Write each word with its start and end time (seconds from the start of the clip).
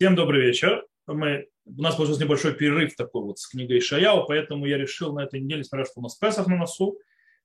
Всем 0.00 0.14
добрый 0.14 0.46
вечер. 0.46 0.86
Мы, 1.08 1.48
у 1.64 1.82
нас 1.82 1.96
получился 1.96 2.22
небольшой 2.22 2.54
перерыв 2.54 2.94
такой 2.94 3.24
вот 3.24 3.40
с 3.40 3.48
книгой 3.48 3.80
Шаяу, 3.80 4.26
поэтому 4.28 4.64
я 4.64 4.78
решил 4.78 5.12
на 5.12 5.24
этой 5.24 5.40
неделе, 5.40 5.62
несмотря 5.62 5.86
что 5.86 5.98
у 5.98 6.02
нас 6.04 6.14
Песах 6.14 6.46
на 6.46 6.56
носу, 6.56 6.96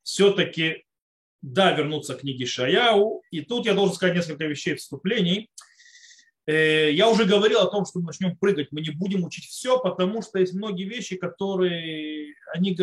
все-таки, 0.04 0.84
да, 1.42 1.72
вернуться 1.72 2.14
к 2.14 2.20
книге 2.20 2.46
Шаяу. 2.46 3.24
И 3.32 3.42
тут 3.42 3.66
я 3.66 3.74
должен 3.74 3.96
сказать 3.96 4.16
несколько 4.16 4.46
вещей 4.46 4.76
вступлений. 4.76 5.50
Э, 6.46 6.92
я 6.92 7.10
уже 7.10 7.26
говорил 7.26 7.58
о 7.58 7.72
том, 7.72 7.88
что 7.88 7.98
мы 7.98 8.06
начнем 8.06 8.38
прыгать, 8.38 8.68
мы 8.70 8.82
не 8.82 8.92
будем 8.92 9.24
учить 9.24 9.46
все, 9.46 9.80
потому 9.80 10.22
что 10.22 10.38
есть 10.38 10.54
многие 10.54 10.84
вещи, 10.84 11.16
которые 11.16 12.36
они, 12.54 12.78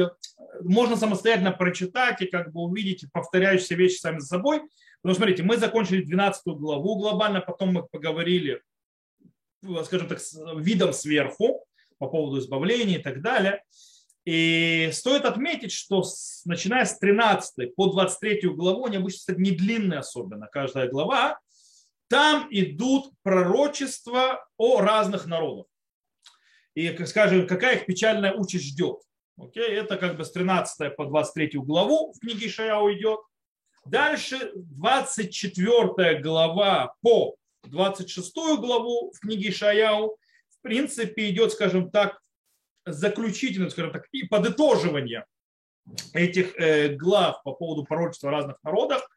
можно 0.62 0.96
самостоятельно 0.96 1.52
прочитать 1.52 2.21
и 2.23 2.27
как 2.27 2.52
бы 2.52 2.62
увидеть 2.62 3.05
повторяющиеся 3.12 3.77
вещи 3.77 4.00
сами 4.00 4.18
за 4.18 4.27
собой. 4.27 4.62
Что, 5.05 5.14
смотрите, 5.14 5.45
мы 5.45 5.59
закончили 5.59 6.02
12 6.02 6.43
главу 6.57 6.96
глобально, 6.96 7.41
потом 7.41 7.75
мы 7.75 7.84
поговорили 7.84 8.62
скажем 9.84 10.09
так, 10.09 10.19
видом 10.56 10.92
сверху 10.92 11.64
по 11.98 12.09
поводу 12.09 12.38
избавления 12.38 12.98
и 12.98 13.02
так 13.02 13.23
далее. 13.23 13.62
И 14.24 14.91
стоит 14.92 15.24
отметить, 15.24 15.73
что 15.73 16.02
с, 16.02 16.42
начиная 16.45 16.84
с 16.84 16.98
13 16.98 17.74
по 17.74 17.87
23 17.87 18.48
главу, 18.51 18.84
они 18.87 18.98
обычно, 18.98 19.18
кстати, 19.18 19.41
не 19.41 19.51
длинные 19.51 20.01
особенно, 20.01 20.46
каждая 20.46 20.88
глава, 20.88 21.38
там 22.09 22.48
идут 22.51 23.12
пророчества 23.23 24.45
о 24.56 24.80
разных 24.80 25.27
народах. 25.27 25.66
И, 26.74 27.04
скажем, 27.06 27.46
какая 27.46 27.77
их 27.77 27.87
печальная 27.87 28.32
участь 28.32 28.66
ждет. 28.66 29.01
Окей, 29.38 29.70
это 29.70 29.96
как 29.96 30.16
бы 30.16 30.24
с 30.24 30.32
13 30.32 30.96
по 30.96 31.06
23 31.06 31.59
главу 31.60 32.12
в 32.12 32.20
книге 32.20 32.48
Шаяу 32.48 32.92
идет. 32.92 33.20
Дальше 33.87 34.52
24 34.54 36.20
глава 36.20 36.95
по 37.01 37.37
26 37.64 38.34
главу 38.59 39.12
в 39.12 39.20
книге 39.20 39.50
Шаяу, 39.52 40.16
в 40.51 40.62
принципе, 40.62 41.30
идет, 41.30 41.52
скажем 41.52 41.90
так, 41.90 42.21
заключительное, 42.87 43.71
скажем 43.71 43.93
так, 43.93 44.07
и 44.12 44.26
подытоживание 44.26 45.24
этих 46.12 46.59
э, 46.59 46.95
глав 46.95 47.43
по 47.43 47.52
поводу 47.52 47.85
пророчества 47.85 48.30
разных 48.30 48.57
народах. 48.62 49.09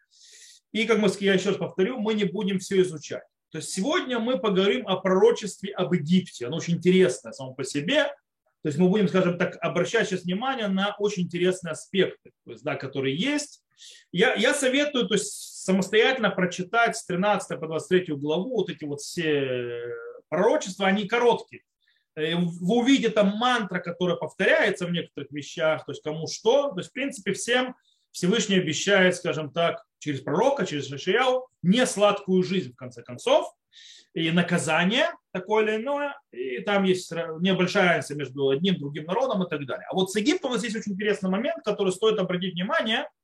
И, 0.71 0.85
как 0.85 0.99
мы, 0.99 1.09
я 1.19 1.33
еще 1.33 1.49
раз 1.49 1.57
повторю, 1.57 1.99
мы 1.99 2.13
не 2.13 2.23
будем 2.23 2.59
все 2.59 2.81
изучать. 2.81 3.23
То 3.51 3.59
есть 3.59 3.69
сегодня 3.69 4.19
мы 4.19 4.39
поговорим 4.39 4.87
о 4.87 4.97
пророчестве 4.97 5.71
об 5.73 5.93
Египте. 5.93 6.47
Оно 6.47 6.57
очень 6.57 6.75
интересное 6.75 7.31
само 7.33 7.53
по 7.53 7.63
себе. 7.63 8.05
То 8.63 8.69
есть 8.69 8.79
мы 8.79 8.89
будем, 8.89 9.07
скажем 9.07 9.37
так, 9.37 9.57
обращать 9.61 10.07
сейчас 10.07 10.23
внимание 10.23 10.67
на 10.67 10.95
очень 10.97 11.23
интересные 11.23 11.73
аспекты, 11.73 12.31
то 12.45 12.51
есть, 12.51 12.63
да, 12.63 12.75
которые 12.75 13.15
есть. 13.15 13.61
Я, 14.11 14.33
я 14.35 14.53
советую 14.53 15.07
то 15.07 15.15
есть, 15.15 15.33
самостоятельно 15.63 16.29
прочитать 16.29 16.97
с 16.97 17.05
13 17.05 17.59
по 17.59 17.67
23 17.67 18.15
главу 18.15 18.57
вот 18.57 18.69
эти 18.69 18.85
вот 18.85 19.01
все 19.01 19.81
пророчества, 20.29 20.87
они 20.87 21.07
короткие. 21.07 21.63
Э, 22.15 22.35
вы 22.35 22.77
увидите 22.77 23.09
там 23.09 23.37
мантра, 23.37 23.79
которая 23.79 24.17
повторяется 24.17 24.85
в 24.85 24.91
некоторых 24.91 25.31
вещах, 25.31 25.85
то 25.85 25.91
есть 25.91 26.03
кому 26.03 26.27
что. 26.27 26.71
То 26.71 26.79
есть, 26.79 26.89
в 26.89 26.93
принципе, 26.93 27.33
всем 27.33 27.75
Всевышний 28.11 28.57
обещает, 28.57 29.15
скажем 29.15 29.51
так, 29.51 29.83
через 29.99 30.21
пророка, 30.21 30.65
через 30.65 30.87
Шишияу, 30.87 31.47
не 31.61 31.85
сладкую 31.85 32.43
жизнь, 32.43 32.73
в 32.73 32.75
конце 32.75 33.01
концов, 33.01 33.51
и 34.13 34.29
наказание 34.29 35.07
такое 35.31 35.63
или 35.63 35.81
иное, 35.81 36.15
и 36.31 36.59
там 36.59 36.83
есть 36.83 37.11
небольшая 37.11 37.87
разница 37.87 38.13
между 38.13 38.49
одним 38.49 38.77
другим 38.77 39.05
народом 39.05 39.43
и 39.43 39.49
так 39.49 39.65
далее. 39.65 39.87
А 39.89 39.95
вот 39.95 40.11
с 40.11 40.15
Египтом 40.15 40.51
у 40.51 40.53
нас 40.53 40.63
есть 40.63 40.75
очень 40.75 40.91
интересный 40.91 41.31
момент, 41.31 41.63
который 41.63 41.91
стоит 41.91 42.19
обратить 42.19 42.53
внимание– 42.53 43.07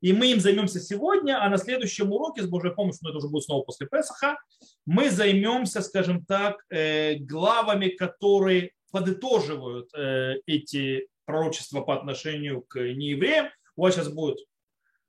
и 0.00 0.12
мы 0.12 0.32
им 0.32 0.40
займемся 0.40 0.80
сегодня, 0.80 1.42
а 1.42 1.48
на 1.48 1.58
следующем 1.58 2.12
уроке, 2.12 2.42
с 2.42 2.46
Божьей 2.46 2.72
помощью, 2.72 3.00
но 3.02 3.10
это 3.10 3.18
уже 3.18 3.28
будет 3.28 3.44
снова 3.44 3.62
после 3.62 3.86
Песаха, 3.86 4.38
мы 4.86 5.10
займемся, 5.10 5.82
скажем 5.82 6.24
так, 6.24 6.64
э, 6.70 7.16
главами, 7.16 7.88
которые 7.88 8.72
подытоживают 8.92 9.90
э, 9.94 10.36
эти 10.46 11.08
пророчества 11.24 11.80
по 11.80 11.94
отношению 11.94 12.62
к 12.62 12.78
неевреям. 12.78 13.48
У 13.76 13.82
вас 13.82 13.94
сейчас 13.94 14.08
будет 14.08 14.38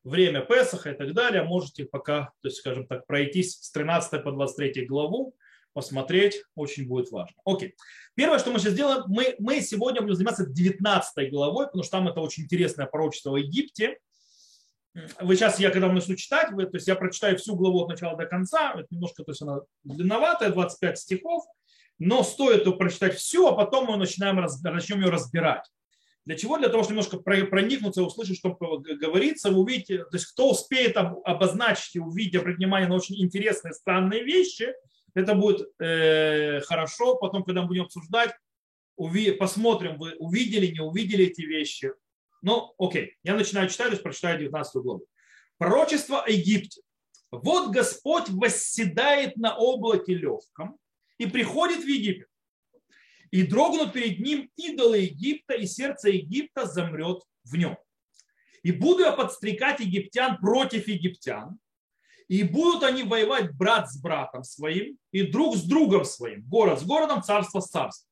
время 0.04 0.42
Песаха 0.42 0.92
и 0.92 0.98
так 0.98 1.14
далее. 1.14 1.44
Можете 1.44 1.86
пока, 1.86 2.32
то 2.42 2.48
есть, 2.48 2.58
скажем 2.58 2.88
так, 2.88 3.06
пройтись 3.06 3.60
с 3.62 3.72
13 3.72 4.24
по 4.24 4.32
23 4.32 4.86
главу, 4.86 5.36
посмотреть, 5.74 6.44
очень 6.56 6.88
будет 6.88 7.12
важно. 7.12 7.36
Окей. 7.46 7.76
Первое, 8.16 8.40
что 8.40 8.52
мы 8.52 8.60
сейчас 8.60 8.74
сделаем, 8.74 9.04
мы, 9.08 9.36
мы 9.40 9.62
сегодня 9.62 10.02
будем 10.02 10.16
заниматься 10.16 10.46
19 10.46 11.32
главой, 11.32 11.68
потому 11.68 11.84
что 11.84 11.92
там 11.92 12.08
это 12.08 12.20
очень 12.22 12.44
интересное 12.44 12.88
пророчество 12.88 13.32
в 13.32 13.38
Египте 13.38 14.00
вы 15.22 15.36
сейчас, 15.36 15.60
я 15.60 15.70
когда 15.70 15.92
начну 15.92 16.16
читать, 16.16 16.52
вы, 16.52 16.66
то 16.66 16.78
есть 16.78 16.88
я 16.88 16.96
прочитаю 16.96 17.38
всю 17.38 17.56
главу 17.56 17.82
от 17.82 17.90
начала 17.90 18.18
до 18.18 18.26
конца, 18.26 18.74
это 18.74 18.88
немножко, 18.90 19.24
то 19.24 19.32
есть 19.32 19.42
она 19.42 19.62
длинноватая, 19.84 20.50
25 20.50 20.98
стихов, 21.00 21.44
но 21.98 22.24
стоит 22.24 22.78
прочитать 22.78 23.16
всю, 23.16 23.48
а 23.48 23.54
потом 23.54 23.88
мы 23.88 23.98
начинаем, 23.98 24.44
начнем 24.64 25.02
ее 25.02 25.10
разбирать. 25.10 25.70
Для 26.26 26.38
чего? 26.38 26.58
Для 26.58 26.70
того, 26.70 26.84
чтобы 26.84 26.98
немножко 26.98 27.18
проникнуться, 27.18 28.04
услышать, 28.04 28.38
что 28.38 28.56
говорится, 28.56 29.50
вы 29.50 29.60
увидите, 29.62 30.04
то 30.04 30.14
есть 30.14 30.28
кто 30.28 30.52
успеет 30.52 30.96
обозначить 30.96 31.96
и 31.96 32.00
увидеть, 32.00 32.44
внимание 32.44 32.88
на 32.88 32.96
очень 32.96 33.20
интересные, 33.22 33.74
странные 33.74 34.24
вещи, 34.24 34.74
это 35.16 35.34
будет 35.34 35.68
э, 35.80 36.62
хорошо. 36.62 37.16
Потом, 37.16 37.44
когда 37.44 37.62
мы 37.62 37.70
будем 37.70 37.84
обсуждать, 37.86 38.32
посмотрим, 39.40 39.98
вы 39.98 40.16
увидели, 40.20 40.68
не 40.68 40.82
увидели 40.82 41.26
эти 41.26 41.42
вещи, 41.42 41.94
ну, 42.42 42.74
окей, 42.78 43.18
я 43.24 43.36
начинаю 43.36 43.70
читать, 43.70 43.88
то 43.88 43.94
есть 43.94 44.04
прочитаю 44.04 44.40
19 44.40 44.74
главу. 44.82 45.06
Пророчество 45.58 46.24
о 46.24 46.30
Египте. 46.30 46.82
Вот 47.32 47.72
Господь 47.72 48.30
восседает 48.30 49.38
на 49.38 49.56
облаке 49.56 50.14
легком 50.16 50.78
и 51.18 51.28
приходит 51.28 51.84
в 51.84 51.88
Египет. 51.88 52.28
И 53.32 53.44
дрогнут 53.44 53.94
перед 53.94 54.20
ним 54.20 54.50
идолы 54.56 55.00
Египта, 55.00 55.54
и 55.54 55.68
сердце 55.68 56.10
Египта 56.10 56.66
замрет 56.66 57.22
в 57.44 57.56
нем. 57.56 57.78
И 58.64 58.72
буду 58.72 59.04
я 59.04 59.12
подстрекать 59.12 59.80
египтян 59.80 60.38
против 60.38 60.88
египтян, 60.88 61.60
и 62.28 62.44
будут 62.44 62.84
они 62.84 63.04
воевать 63.04 63.56
брат 63.56 63.90
с 63.90 63.98
братом 63.98 64.44
своим, 64.44 64.98
и 65.12 65.24
друг 65.24 65.56
с 65.56 65.64
другом 65.64 66.06
своим, 66.06 66.44
город 66.44 66.80
с 66.80 66.84
городом, 66.84 67.24
царство 67.24 67.60
с 67.60 67.70
царством. 67.70 68.09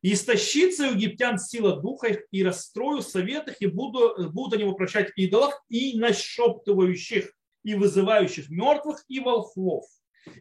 И 0.00 0.12
истощится 0.12 0.88
у 0.88 0.92
египтян 0.92 1.38
сила 1.38 1.80
духа 1.80 2.08
их, 2.08 2.20
и 2.30 2.44
расстрою 2.44 3.02
совет 3.02 3.48
их, 3.48 3.56
и 3.60 3.66
буду, 3.66 4.30
будут 4.30 4.54
они 4.54 4.64
воплощать 4.64 5.10
идолов, 5.16 5.54
и 5.68 5.98
нашептывающих, 5.98 7.32
и 7.64 7.74
вызывающих 7.74 8.48
мертвых, 8.48 9.04
и 9.08 9.18
волхвов. 9.18 9.84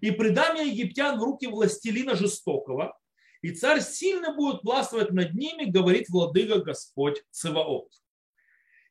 И 0.01 0.11
предам 0.11 0.57
я 0.57 0.63
египтян 0.63 1.19
в 1.19 1.23
руки 1.23 1.47
властелина 1.47 2.15
жестокого, 2.15 2.95
и 3.41 3.51
царь 3.51 3.81
сильно 3.81 4.35
будет 4.35 4.63
властвовать 4.63 5.11
над 5.11 5.33
ними, 5.33 5.65
говорит 5.65 6.09
владыка 6.09 6.59
Господь 6.59 7.23
Цеваот. 7.31 7.89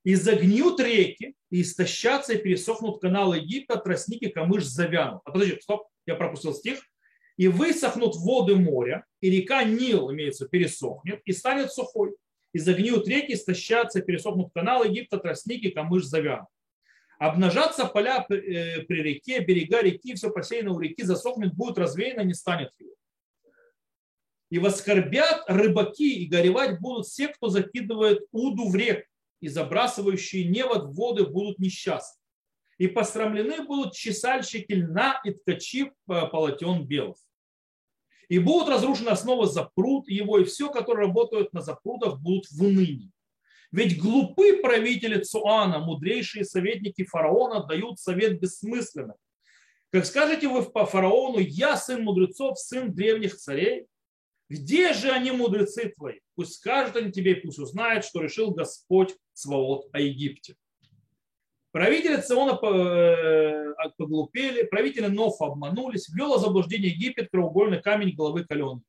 И 0.02 0.14
загниют 0.14 0.80
реки, 0.80 1.34
и 1.50 1.62
истощатся, 1.62 2.34
и 2.34 2.38
пересохнут 2.38 3.00
каналы 3.00 3.38
Египта, 3.38 3.76
тростники, 3.76 4.28
камыш 4.28 4.64
завянут. 4.64 5.20
А 5.24 5.32
подожди, 5.32 5.58
стоп, 5.60 5.88
я 6.06 6.14
пропустил 6.14 6.54
стих 6.54 6.80
и 7.36 7.48
высохнут 7.48 8.16
воды 8.16 8.56
моря, 8.56 9.04
и 9.20 9.30
река 9.30 9.64
Нил, 9.64 10.12
имеется, 10.12 10.48
пересохнет, 10.48 11.20
и 11.24 11.32
станет 11.32 11.72
сухой. 11.72 12.16
И 12.52 12.58
загниют 12.58 13.06
реки, 13.06 13.34
истощатся, 13.34 14.00
пересохнут 14.00 14.50
каналы 14.54 14.86
Египта, 14.86 15.18
тростники, 15.18 15.70
камыш 15.70 16.04
завянут. 16.04 16.48
Обнажатся 17.18 17.86
поля 17.86 18.26
э, 18.28 18.82
при 18.82 19.02
реке, 19.02 19.40
берега 19.40 19.82
реки, 19.82 20.14
все 20.14 20.30
посеяно 20.30 20.72
у 20.72 20.80
реки 20.80 21.02
засохнет, 21.02 21.54
будет 21.54 21.78
развеяно, 21.78 22.20
не 22.20 22.34
станет 22.34 22.70
его. 22.78 22.92
И 24.50 24.58
воскорбят 24.58 25.44
рыбаки, 25.48 26.22
и 26.22 26.26
горевать 26.26 26.80
будут 26.80 27.06
все, 27.06 27.28
кто 27.28 27.48
закидывает 27.48 28.20
уду 28.32 28.68
в 28.68 28.76
рек, 28.76 29.06
и 29.40 29.48
забрасывающие 29.48 30.44
невод 30.46 30.84
в 30.84 30.94
воды 30.94 31.26
будут 31.26 31.58
несчастны. 31.58 32.20
И 32.78 32.86
посрамлены 32.86 33.64
будут 33.64 33.94
чесальщики 33.94 34.72
льна 34.72 35.20
и 35.24 35.30
ткачи 35.30 35.92
полотен 36.06 36.86
белых. 36.86 37.16
И 38.28 38.38
будут 38.38 38.68
разрушены 38.68 39.10
основы 39.10 39.46
запрут 39.46 40.08
его, 40.08 40.38
и 40.38 40.44
все, 40.44 40.70
которые 40.70 41.06
работают 41.06 41.52
на 41.52 41.60
запрутах, 41.60 42.20
будут 42.20 42.46
в 42.50 42.62
унынии. 42.62 43.12
Ведь 43.72 44.00
глупы 44.00 44.58
правители 44.62 45.22
Цуана, 45.22 45.78
мудрейшие 45.78 46.44
советники 46.44 47.04
фараона, 47.04 47.64
дают 47.64 48.00
совет 48.00 48.40
бессмысленный. 48.40 49.14
Как 49.92 50.06
скажете 50.06 50.48
вы 50.48 50.62
по 50.62 50.86
фараону, 50.86 51.38
я 51.38 51.76
сын 51.76 52.02
мудрецов, 52.02 52.58
сын 52.58 52.92
древних 52.92 53.36
царей, 53.36 53.86
где 54.48 54.92
же 54.92 55.10
они, 55.10 55.32
мудрецы 55.32 55.92
твои? 55.96 56.20
Пусть 56.36 56.54
скажут 56.54 56.96
они 56.96 57.10
тебе, 57.10 57.34
пусть 57.36 57.58
узнают, 57.58 58.04
что 58.04 58.20
решил 58.20 58.52
Господь 58.52 59.16
Свобод 59.32 59.88
о 59.92 60.00
Египте. 60.00 60.56
Правители 61.76 62.16
Циона 62.22 62.52
э, 62.52 63.74
поглупели, 63.98 64.62
правители 64.62 65.08
Нофа 65.08 65.44
обманулись, 65.44 66.08
ввел 66.08 66.38
заблуждение 66.38 66.90
Египет 66.90 67.28
краеугольный 67.30 67.82
камень 67.82 68.16
головы 68.16 68.46
каленый. 68.46 68.80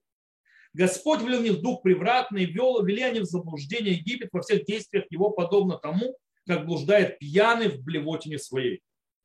Господь 0.72 1.20
влил 1.20 1.42
в 1.42 1.44
них 1.44 1.60
дух 1.60 1.82
превратный, 1.82 2.46
ввел, 2.46 2.82
вели 2.86 3.02
они 3.02 3.20
в 3.20 3.26
заблуждение 3.26 3.96
Египет 3.96 4.30
во 4.32 4.42
всех 4.42 4.64
действиях 4.64 5.04
его, 5.10 5.32
подобно 5.32 5.78
тому, 5.78 6.18
как 6.46 6.66
блуждает 6.66 7.20
пьяный 7.20 7.68
в 7.68 7.84
блевотине 7.84 8.40
своей. 8.40 8.82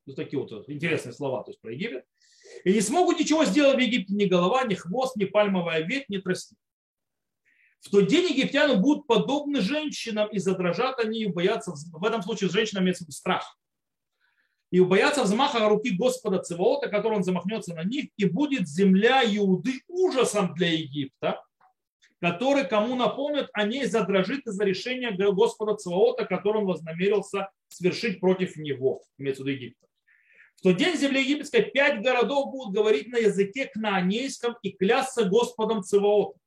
Вот 0.06 0.16
такие 0.16 0.42
вот 0.42 0.68
интересные 0.68 1.12
слова 1.12 1.44
то 1.44 1.52
есть 1.52 1.60
про 1.60 1.70
Египет. 1.70 2.04
И 2.64 2.72
не 2.72 2.80
смогут 2.80 3.20
ничего 3.20 3.44
сделать 3.44 3.76
в 3.76 3.80
Египте 3.80 4.12
ни 4.12 4.24
голова, 4.24 4.64
ни 4.64 4.74
хвост, 4.74 5.14
ни 5.14 5.24
пальмовая 5.24 5.82
ветвь, 5.82 6.08
ни 6.08 6.18
тростник. 6.18 6.58
В 7.82 7.90
тот 7.90 8.06
день 8.06 8.32
египтяне 8.32 8.76
будут 8.76 9.08
подобны 9.08 9.60
женщинам, 9.60 10.28
и 10.28 10.38
задрожат 10.38 11.00
они, 11.00 11.22
и 11.22 11.26
боятся, 11.26 11.72
в 11.74 12.04
этом 12.04 12.22
случае 12.22 12.48
с 12.48 12.52
женщинами 12.52 12.84
имеется 12.84 13.10
страх. 13.10 13.58
И 14.70 14.80
боятся 14.80 15.24
взмаха 15.24 15.68
руки 15.68 15.90
Господа 15.90 16.38
Цивоота, 16.38 16.88
который 16.88 17.18
он 17.18 17.24
замахнется 17.24 17.74
на 17.74 17.82
них, 17.82 18.06
и 18.16 18.24
будет 18.24 18.68
земля 18.68 19.22
Иуды 19.24 19.82
ужасом 19.88 20.54
для 20.54 20.72
Египта, 20.72 21.42
который 22.20 22.64
кому 22.66 22.94
напомнит 22.94 23.48
о 23.52 23.64
ней 23.64 23.84
задрожит 23.86 24.46
из-за 24.46 24.64
решения 24.64 25.10
Господа 25.10 25.74
Цивоота, 25.74 26.24
который 26.24 26.58
он 26.58 26.66
вознамерился 26.66 27.50
свершить 27.66 28.20
против 28.20 28.56
него, 28.56 29.02
имеется 29.18 29.42
в 29.42 29.46
виду 29.46 29.58
Египта. 29.58 29.86
В 30.56 30.62
тот 30.62 30.76
день 30.76 30.94
в 30.96 31.00
земле 31.00 31.22
египетской 31.22 31.62
пять 31.62 32.00
городов 32.00 32.52
будут 32.52 32.72
говорить 32.72 33.08
на 33.08 33.16
языке 33.16 33.66
кнаанейском 33.66 34.56
и 34.62 34.70
клясться 34.70 35.24
Господом 35.24 35.82
Цивоотом. 35.82 36.40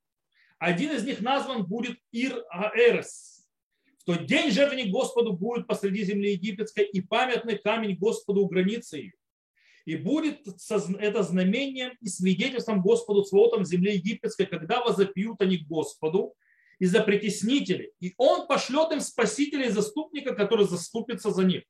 Один 0.58 0.92
из 0.92 1.04
них 1.06 1.22
назван 1.22 1.66
будет 1.66 1.98
Ир-Аэрес. 2.12 3.46
В 4.00 4.04
тот 4.06 4.26
день 4.26 4.52
жертвенник 4.52 4.92
Господу 4.92 5.34
будет 5.34 5.68
посреди 5.68 6.04
земли 6.04 6.34
египетской 6.34 6.86
и 6.86 7.02
памятный 7.02 7.58
камень 7.58 7.98
Господу 7.98 8.42
у 8.42 8.48
границы 8.48 8.98
ее. 8.98 9.14
И 9.86 9.96
будет 9.96 10.48
это 11.00 11.24
знамением 11.24 11.96
и 12.02 12.08
свидетельством 12.08 12.82
Господу 12.82 13.24
Цвотом 13.24 13.64
в 13.64 13.68
земле 13.68 13.96
египетской, 13.96 14.46
когда 14.46 14.84
возопьют 14.84 15.42
они 15.42 15.58
к 15.58 15.68
Господу 15.68 16.36
из-за 16.80 17.02
притеснителей. 17.02 17.92
И 18.00 18.14
он 18.18 18.48
пошлет 18.48 18.92
им 18.92 19.00
спасителя 19.00 19.68
и 19.68 19.72
заступника, 19.72 20.34
который 20.34 20.66
заступится 20.66 21.32
за 21.32 21.44
них. 21.44 21.64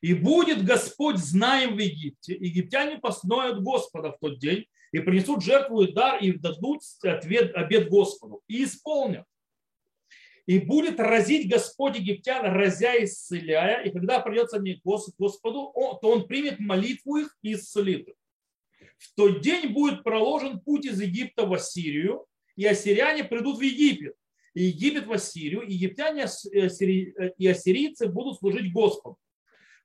И 0.00 0.14
будет 0.14 0.64
Господь 0.64 1.16
знаем 1.16 1.76
в 1.76 1.78
Египте. 1.78 2.34
Египтяне 2.34 2.98
посноют 2.98 3.62
Господа 3.62 4.12
в 4.12 4.18
тот 4.18 4.38
день 4.38 4.66
и 4.94 5.00
принесут 5.00 5.42
жертву 5.42 5.82
и 5.82 5.92
дар, 5.92 6.22
и 6.22 6.30
дадут 6.30 6.82
ответ, 7.02 7.52
обед 7.56 7.88
Господу, 7.88 8.44
и 8.46 8.62
исполнят. 8.62 9.24
И 10.46 10.60
будет 10.60 11.00
разить 11.00 11.50
Господь 11.50 11.96
египтян, 11.98 12.44
разя 12.44 12.94
и 12.94 13.04
исцеляя, 13.04 13.82
и 13.82 13.90
когда 13.90 14.20
придется 14.20 14.60
не 14.60 14.80
Господу, 14.84 15.72
то 16.00 16.08
он 16.08 16.28
примет 16.28 16.60
молитву 16.60 17.16
их 17.16 17.36
и 17.42 17.54
исцелит 17.54 18.06
их. 18.06 18.14
В 18.98 19.14
тот 19.16 19.40
день 19.40 19.72
будет 19.72 20.04
проложен 20.04 20.60
путь 20.60 20.86
из 20.86 21.00
Египта 21.00 21.44
в 21.44 21.52
Ассирию, 21.52 22.26
и 22.54 22.64
ассиряне 22.64 23.24
придут 23.24 23.58
в 23.58 23.62
Египет. 23.62 24.14
И 24.54 24.66
Египет 24.66 25.06
в 25.06 25.12
Ассирию, 25.12 25.62
и 25.62 25.72
египтяне 25.72 26.26
и 27.36 27.46
ассирийцы 27.48 28.06
будут 28.06 28.38
служить 28.38 28.72
Господу. 28.72 29.18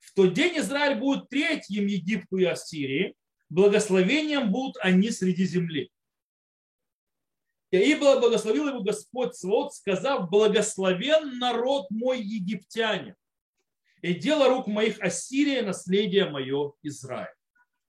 В 0.02 0.14
тот 0.14 0.34
день 0.34 0.60
Израиль 0.60 1.00
будет 1.00 1.30
третьим 1.30 1.88
Египту 1.88 2.38
и 2.38 2.44
Ассирии, 2.44 3.16
благословением 3.50 4.52
будут 4.52 4.78
они 4.82 5.12
среди 5.12 5.46
земли. 5.46 5.92
И 7.72 7.96
благословил 7.96 8.68
его 8.68 8.82
Господь 8.82 9.36
Свод, 9.36 9.74
сказав, 9.76 10.30
благословен 10.30 11.38
народ 11.38 11.92
мой 11.92 12.20
египтяне, 12.20 13.16
и 14.02 14.14
дело 14.14 14.48
рук 14.48 14.68
моих 14.68 15.00
Ассирия, 15.02 15.62
наследие 15.62 16.30
мое 16.30 16.74
Израиль. 16.82 17.34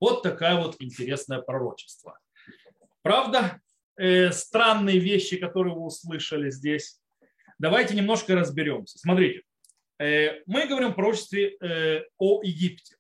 Вот 0.01 0.23
такая 0.23 0.61
вот 0.61 0.77
интересное 0.81 1.41
пророчество. 1.41 2.19
Правда, 3.03 3.61
э, 3.97 4.33
странные 4.33 4.99
вещи, 4.99 5.37
которые 5.37 5.75
вы 5.75 5.83
услышали 5.83 6.51
здесь. 6.51 7.01
Давайте 7.59 7.95
немножко 7.95 8.35
разберемся. 8.35 8.99
Смотрите, 8.99 9.43
э, 9.99 10.43
мы 10.47 10.67
говорим 10.67 10.91
о 10.91 10.93
пророчестве 10.93 11.57
э, 11.61 12.05
о 12.19 12.43
Египте 12.43 12.97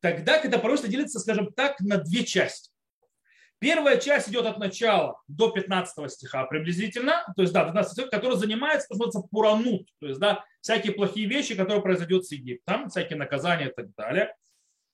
тогда, 0.00 0.38
когда 0.38 0.58
пророчество 0.58 0.90
делится, 0.90 1.20
скажем 1.20 1.52
так, 1.52 1.80
на 1.80 1.98
две 1.98 2.24
части. 2.24 2.70
Первая 3.60 3.98
часть 3.98 4.30
идет 4.30 4.46
от 4.46 4.58
начала 4.58 5.20
до 5.28 5.50
15 5.50 6.10
стиха 6.10 6.44
приблизительно, 6.46 7.30
то 7.36 7.42
есть, 7.42 7.52
да, 7.52 7.64
15 7.64 7.92
стих, 7.92 8.10
который 8.10 8.38
занимается, 8.38 8.86
называется, 8.88 9.20
пуранут, 9.30 9.86
то 10.00 10.06
есть, 10.06 10.18
да, 10.18 10.44
всякие 10.62 10.94
плохие 10.94 11.28
вещи, 11.28 11.54
которые 11.54 11.82
произойдут 11.82 12.26
с 12.26 12.32
Египтом, 12.32 12.88
всякие 12.88 13.18
наказания 13.18 13.68
и 13.68 13.74
так 13.74 13.94
далее. 13.94 14.34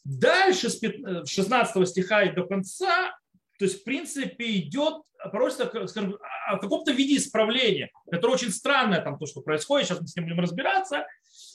Дальше 0.02 0.68
с 0.68 0.80
16 0.80 1.76
э, 1.76 1.86
стиха 1.86 2.24
и 2.24 2.34
до 2.34 2.44
конца, 2.44 3.16
то 3.58 3.64
есть, 3.64 3.82
в 3.82 3.84
принципе, 3.84 4.56
идет 4.56 5.02
пророчество, 5.30 5.86
скажем, 5.86 6.18
о 6.48 6.58
каком-то 6.58 6.90
виде 6.90 7.16
исправления, 7.16 7.90
которое 8.10 8.34
очень 8.34 8.50
странное, 8.50 9.00
там, 9.00 9.16
то, 9.16 9.26
что 9.26 9.42
происходит, 9.42 9.86
сейчас 9.86 10.00
мы 10.00 10.08
с 10.08 10.16
ним 10.16 10.26
будем 10.26 10.40
разбираться. 10.40 11.06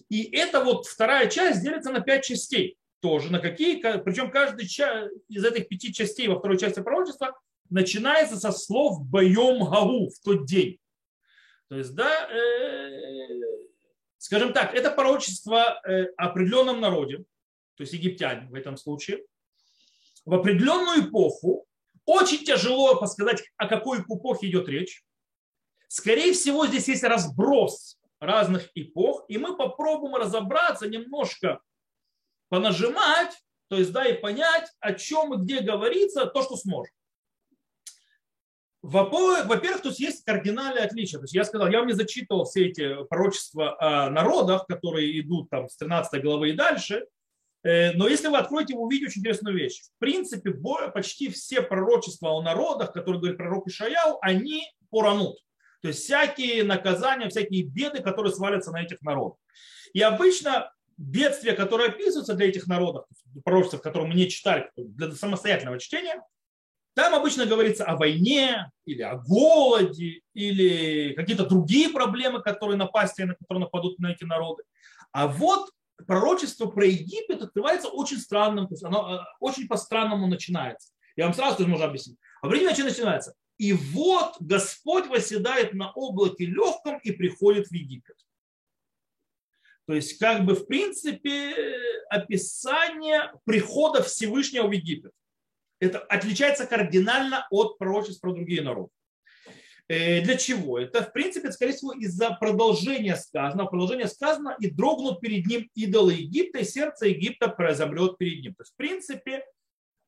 И 0.10 0.24
это 0.36 0.64
вот 0.64 0.88
вторая 0.88 1.30
часть 1.30 1.62
делится 1.62 1.92
на 1.92 2.00
пять 2.00 2.24
частей 2.24 2.78
тоже, 3.02 3.32
на 3.32 3.40
какие, 3.40 3.82
причем 3.82 4.32
каждый 4.32 4.66
из 4.66 5.46
этих 5.46 5.68
пяти 5.68 5.94
частей 5.94 6.28
во 6.28 6.40
второй 6.40 6.58
части 6.58 6.82
пророчества 6.82 7.38
начинается 7.70 8.38
со 8.38 8.52
слов 8.52 9.02
«боем 9.04 9.64
гау» 9.66 10.10
в 10.10 10.20
тот 10.24 10.46
день. 10.46 10.78
То 11.68 11.78
есть, 11.78 11.96
да, 11.96 12.30
э, 12.30 13.42
скажем 14.18 14.54
так, 14.54 14.76
это 14.76 14.92
пророчество 14.92 15.82
э, 15.86 16.08
определенном 16.18 16.80
народе, 16.80 17.20
то 17.76 17.82
есть 17.82 17.94
египтяне 17.94 18.48
в 18.50 18.56
этом 18.56 18.78
случае, 18.78 19.26
в 20.26 20.34
определенную 20.34 21.10
эпоху. 21.10 21.66
Очень 22.06 22.44
тяжело 22.44 23.00
подсказать, 23.00 23.44
о 23.58 23.68
какой 23.68 24.02
эпохе 24.02 24.50
идет 24.50 24.68
речь. 24.68 25.04
Скорее 25.88 26.34
всего, 26.34 26.68
здесь 26.68 26.88
есть 26.88 27.04
разброс 27.04 28.00
разных 28.20 28.70
эпох, 28.76 29.26
и 29.28 29.38
мы 29.38 29.56
попробуем 29.56 30.16
разобраться 30.16 30.88
немножко 30.88 31.62
понажимать, 32.52 33.32
то 33.70 33.78
есть 33.78 33.94
да, 33.94 34.06
и 34.06 34.20
понять, 34.20 34.70
о 34.82 34.94
чем 34.94 35.34
и 35.34 35.38
где 35.38 35.62
говорится, 35.62 36.26
то, 36.26 36.44
что 36.44 36.58
сможем. 36.58 36.94
Во-первых, 38.82 39.84
тут 39.84 40.00
есть 40.00 40.26
кардинальное 40.26 40.84
отличие. 40.84 41.20
То 41.20 41.24
есть 41.24 41.34
я 41.34 41.46
сказал, 41.46 41.70
я 41.70 41.80
вам 41.80 41.88
не 41.88 41.94
зачитывал 41.94 42.44
все 42.44 42.68
эти 42.68 43.04
пророчества 43.06 43.78
о 43.80 44.10
народах, 44.10 44.66
которые 44.68 45.18
идут 45.22 45.50
там 45.50 45.70
с 45.70 45.78
13 45.78 46.22
главы 46.22 46.50
и 46.50 46.54
дальше. 46.54 47.06
Э, 47.64 47.94
но 47.94 48.08
если 48.08 48.28
вы 48.28 48.38
откроете, 48.38 48.74
вы 48.74 48.82
увидите 48.82 49.12
очень 49.12 49.22
интересную 49.22 49.56
вещь. 49.56 49.84
В 49.84 50.00
принципе, 50.00 50.52
почти 50.94 51.30
все 51.30 51.62
пророчества 51.62 52.32
о 52.32 52.42
народах, 52.42 52.92
которые 52.92 53.20
говорит 53.20 53.38
пророк 53.38 53.68
Ишаяу, 53.68 54.18
они 54.22 54.66
поранут. 54.90 55.38
То 55.82 55.88
есть 55.88 56.04
всякие 56.04 56.64
наказания, 56.66 57.30
всякие 57.30 57.64
беды, 57.64 58.02
которые 58.02 58.34
свалятся 58.34 58.72
на 58.72 58.84
этих 58.84 59.02
народов. 59.04 59.38
И 59.94 60.02
обычно 60.02 60.74
бедствия, 61.02 61.54
которые 61.54 61.90
описываются 61.90 62.36
для 62.36 62.48
этих 62.48 62.68
народов, 62.68 63.06
пророчества, 63.44 63.78
которые 63.78 64.10
мы 64.10 64.16
не 64.16 64.30
читали 64.30 64.70
для 64.76 65.12
самостоятельного 65.12 65.80
чтения, 65.80 66.22
там 66.94 67.16
обычно 67.16 67.46
говорится 67.46 67.86
о 67.86 67.96
войне 67.96 68.70
или 68.86 69.02
о 69.02 69.16
голоде 69.16 70.22
или 70.34 71.14
какие-то 71.14 71.46
другие 71.46 71.90
проблемы, 71.90 72.42
которые 72.42 72.78
напасти, 72.78 73.22
на 73.22 73.36
которые 73.36 73.62
нападут 73.62 73.98
на 74.00 74.12
эти 74.12 74.26
народы. 74.26 74.64
А 75.12 75.28
вот 75.28 75.72
пророчество 76.06 76.66
про 76.68 76.86
Египет 76.86 77.42
открывается 77.42 77.88
очень 77.88 78.18
странным, 78.18 78.68
то 78.68 78.74
есть 78.74 78.84
оно 78.84 79.16
э, 79.16 79.20
очень 79.40 79.68
по-странному 79.68 80.28
начинается. 80.28 80.92
Я 81.16 81.26
вам 81.26 81.34
сразу 81.34 81.68
можно 81.68 81.86
объяснить. 81.86 82.18
А 82.42 82.48
в 82.48 82.52
начинается. 82.52 83.36
И 83.58 83.74
вот 83.74 84.36
Господь 84.40 85.08
восседает 85.08 85.74
на 85.74 85.92
облаке 85.92 86.46
легком 86.46 86.98
и 87.04 87.12
приходит 87.12 87.68
в 87.68 87.74
Египет. 87.74 88.18
То 89.92 89.96
есть, 89.96 90.20
как 90.20 90.46
бы, 90.46 90.56
в 90.56 90.68
принципе, 90.68 91.54
описание 92.10 93.34
прихода 93.44 94.02
Всевышнего 94.02 94.68
в 94.68 94.72
Египет. 94.72 95.12
Это 95.82 96.00
отличается 96.00 96.66
кардинально 96.66 97.46
от 97.52 97.78
пророчеств 97.78 98.22
про 98.22 98.32
другие 98.32 98.62
народы. 98.62 98.92
Э, 99.90 100.22
для 100.22 100.38
чего? 100.38 100.80
Это, 100.80 101.04
в 101.04 101.12
принципе, 101.12 101.52
скорее 101.52 101.74
всего, 101.74 101.92
из-за 101.92 102.32
продолжения 102.40 103.18
сказано. 103.18 103.66
Продолжение 103.66 104.08
сказано, 104.08 104.56
и 104.62 104.72
дрогнут 104.72 105.20
перед 105.20 105.46
ним 105.46 105.70
идолы 105.76 106.14
Египта, 106.14 106.60
и 106.60 106.64
сердце 106.64 107.08
Египта 107.08 107.50
произомрет 107.50 108.18
перед 108.18 108.42
ним. 108.44 108.56
То 108.56 108.62
есть, 108.62 108.72
в 108.72 108.78
принципе, 108.78 109.44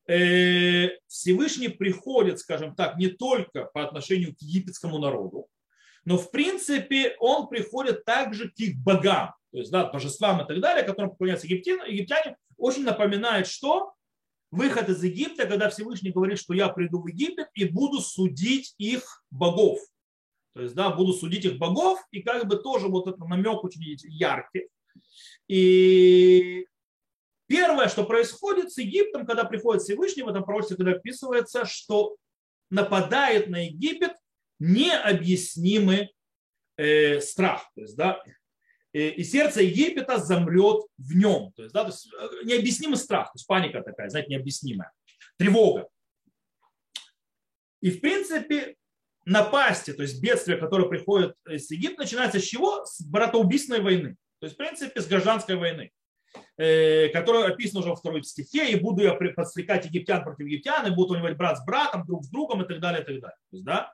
э, 0.08 0.96
Всевышний 1.08 1.68
приходит, 1.68 2.38
скажем 2.38 2.74
так, 2.74 2.96
не 2.96 3.08
только 3.08 3.66
по 3.66 3.84
отношению 3.84 4.34
к 4.34 4.40
египетскому 4.40 4.96
народу, 4.96 5.46
но, 6.06 6.16
в 6.16 6.30
принципе, 6.30 7.16
он 7.18 7.48
приходит 7.48 8.06
также 8.06 8.48
к 8.48 8.58
их 8.58 8.78
богам 8.78 9.34
то 9.54 9.60
есть 9.60 9.70
да, 9.70 9.84
божествам 9.84 10.42
и 10.42 10.48
так 10.48 10.58
далее, 10.58 10.82
которым 10.82 11.10
поклоняются 11.10 11.46
египтяне, 11.46 11.88
египтяне, 11.92 12.36
очень 12.56 12.82
напоминает, 12.82 13.46
что 13.46 13.94
выход 14.50 14.88
из 14.88 15.00
Египта, 15.04 15.46
когда 15.46 15.70
Всевышний 15.70 16.10
говорит, 16.10 16.40
что 16.40 16.54
я 16.54 16.68
приду 16.68 17.00
в 17.00 17.06
Египет 17.06 17.46
и 17.54 17.64
буду 17.64 18.00
судить 18.00 18.74
их 18.78 19.24
богов. 19.30 19.78
То 20.54 20.62
есть, 20.62 20.74
да, 20.74 20.90
буду 20.90 21.12
судить 21.12 21.44
их 21.44 21.58
богов, 21.58 22.00
и 22.10 22.20
как 22.20 22.48
бы 22.48 22.56
тоже 22.56 22.88
вот 22.88 23.06
этот 23.06 23.20
намек 23.20 23.62
очень 23.62 23.80
яркий. 24.10 24.66
И 25.46 26.66
первое, 27.46 27.86
что 27.86 28.02
происходит 28.02 28.72
с 28.72 28.78
Египтом, 28.78 29.24
когда 29.24 29.44
приходит 29.44 29.82
Всевышний, 29.82 30.24
в 30.24 30.28
этом 30.28 30.42
пророчестве, 30.42 30.78
когда 30.78 30.92
описывается, 30.94 31.64
что 31.64 32.16
нападает 32.70 33.48
на 33.50 33.66
Египет 33.66 34.16
необъяснимый 34.58 36.12
э, 36.76 37.20
страх. 37.20 37.70
То 37.76 37.82
есть, 37.82 37.96
да, 37.96 38.20
и 38.94 39.24
сердце 39.24 39.62
Египта 39.62 40.18
замрет 40.18 40.82
в 40.98 41.16
нем. 41.16 41.52
То 41.56 41.62
есть, 41.62 41.74
да, 41.74 41.82
то 41.82 41.90
есть 41.90 42.08
необъяснимый 42.44 42.96
страх, 42.96 43.26
то 43.26 43.36
есть 43.36 43.46
паника 43.46 43.82
такая, 43.82 44.08
знаете, 44.08 44.30
необъяснимая, 44.30 44.92
тревога. 45.36 45.88
И 47.80 47.90
в 47.90 48.00
принципе 48.00 48.76
напасти, 49.26 49.92
то 49.92 50.02
есть 50.02 50.22
бедствия, 50.22 50.56
которые 50.56 50.88
приходят 50.88 51.34
из 51.48 51.70
Египта, 51.70 52.02
начинается 52.02 52.38
с 52.38 52.44
чего? 52.44 52.84
С 52.84 53.02
братоубийственной 53.02 53.80
войны. 53.80 54.16
То 54.40 54.46
есть, 54.46 54.54
в 54.54 54.58
принципе, 54.58 55.00
с 55.00 55.06
гражданской 55.06 55.56
войны, 55.56 55.90
э, 56.56 57.08
которая 57.08 57.52
описана 57.52 57.80
уже 57.80 57.90
во 57.90 57.96
второй 57.96 58.22
стихе, 58.22 58.70
и 58.70 58.76
буду 58.76 59.02
я 59.02 59.14
подстрекать 59.14 59.86
египтян 59.86 60.22
против 60.22 60.46
египтян, 60.46 60.86
и 60.86 60.94
будут 60.94 61.16
воевать 61.16 61.36
брат 61.36 61.58
с 61.58 61.64
братом, 61.64 62.06
друг 62.06 62.24
с 62.24 62.28
другом 62.28 62.62
и 62.62 62.68
так 62.68 62.80
далее, 62.80 63.02
и 63.02 63.04
так 63.04 63.20
далее. 63.20 63.38
То 63.50 63.56
есть, 63.56 63.64
да? 63.64 63.92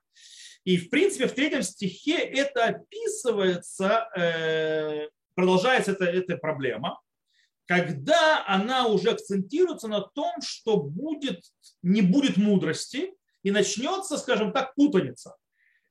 И, 0.64 0.76
в 0.76 0.90
принципе, 0.90 1.26
в 1.26 1.33
третьем 1.33 1.62
стихе 1.62 2.19
это 2.19 2.67
описывается, 2.67 4.09
э, 4.17 5.09
продолжается 5.35 5.93
эта, 5.93 6.05
эта 6.05 6.37
проблема, 6.37 7.00
когда 7.67 8.45
она 8.47 8.87
уже 8.87 9.11
акцентируется 9.11 9.88
на 9.88 10.00
том, 10.00 10.43
что 10.43 10.76
будет, 10.76 11.40
не 11.83 12.02
будет 12.02 12.37
мудрости, 12.37 13.14
и 13.43 13.50
начнется, 13.50 14.19
скажем 14.19 14.52
так, 14.52 14.75
путаница. 14.75 15.37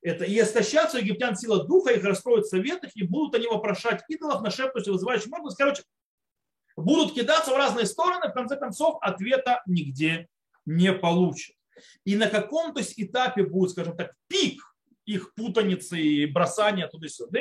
Это 0.02 0.24
и 0.24 0.38
истощаться 0.38 0.98
у 0.98 1.00
египтян 1.00 1.36
сила 1.36 1.66
духа, 1.66 1.92
их 1.92 2.04
расстроят 2.04 2.46
их, 2.52 2.96
и 2.96 3.02
будут 3.02 3.34
они 3.34 3.46
вопрошать 3.46 4.02
идолов, 4.08 4.42
нашептывать 4.42 4.86
и 4.86 4.90
вызывающих 4.90 5.26
мертвых. 5.28 5.56
Короче, 5.56 5.82
будут 6.76 7.14
кидаться 7.14 7.50
в 7.50 7.56
разные 7.56 7.86
стороны, 7.86 8.28
в 8.28 8.32
конце 8.32 8.56
концов 8.56 8.98
ответа 9.02 9.62
нигде 9.66 10.28
не 10.64 10.92
получат. 10.92 11.56
И 12.04 12.16
на 12.16 12.28
каком-то 12.28 12.82
этапе 12.82 13.44
будет, 13.44 13.70
скажем 13.70 13.96
так, 13.96 14.14
пик 14.28 14.62
их 15.06 15.34
путаницы 15.34 15.98
и 15.98 16.26
бросания 16.26 16.86
туда-сюда. 16.86 17.40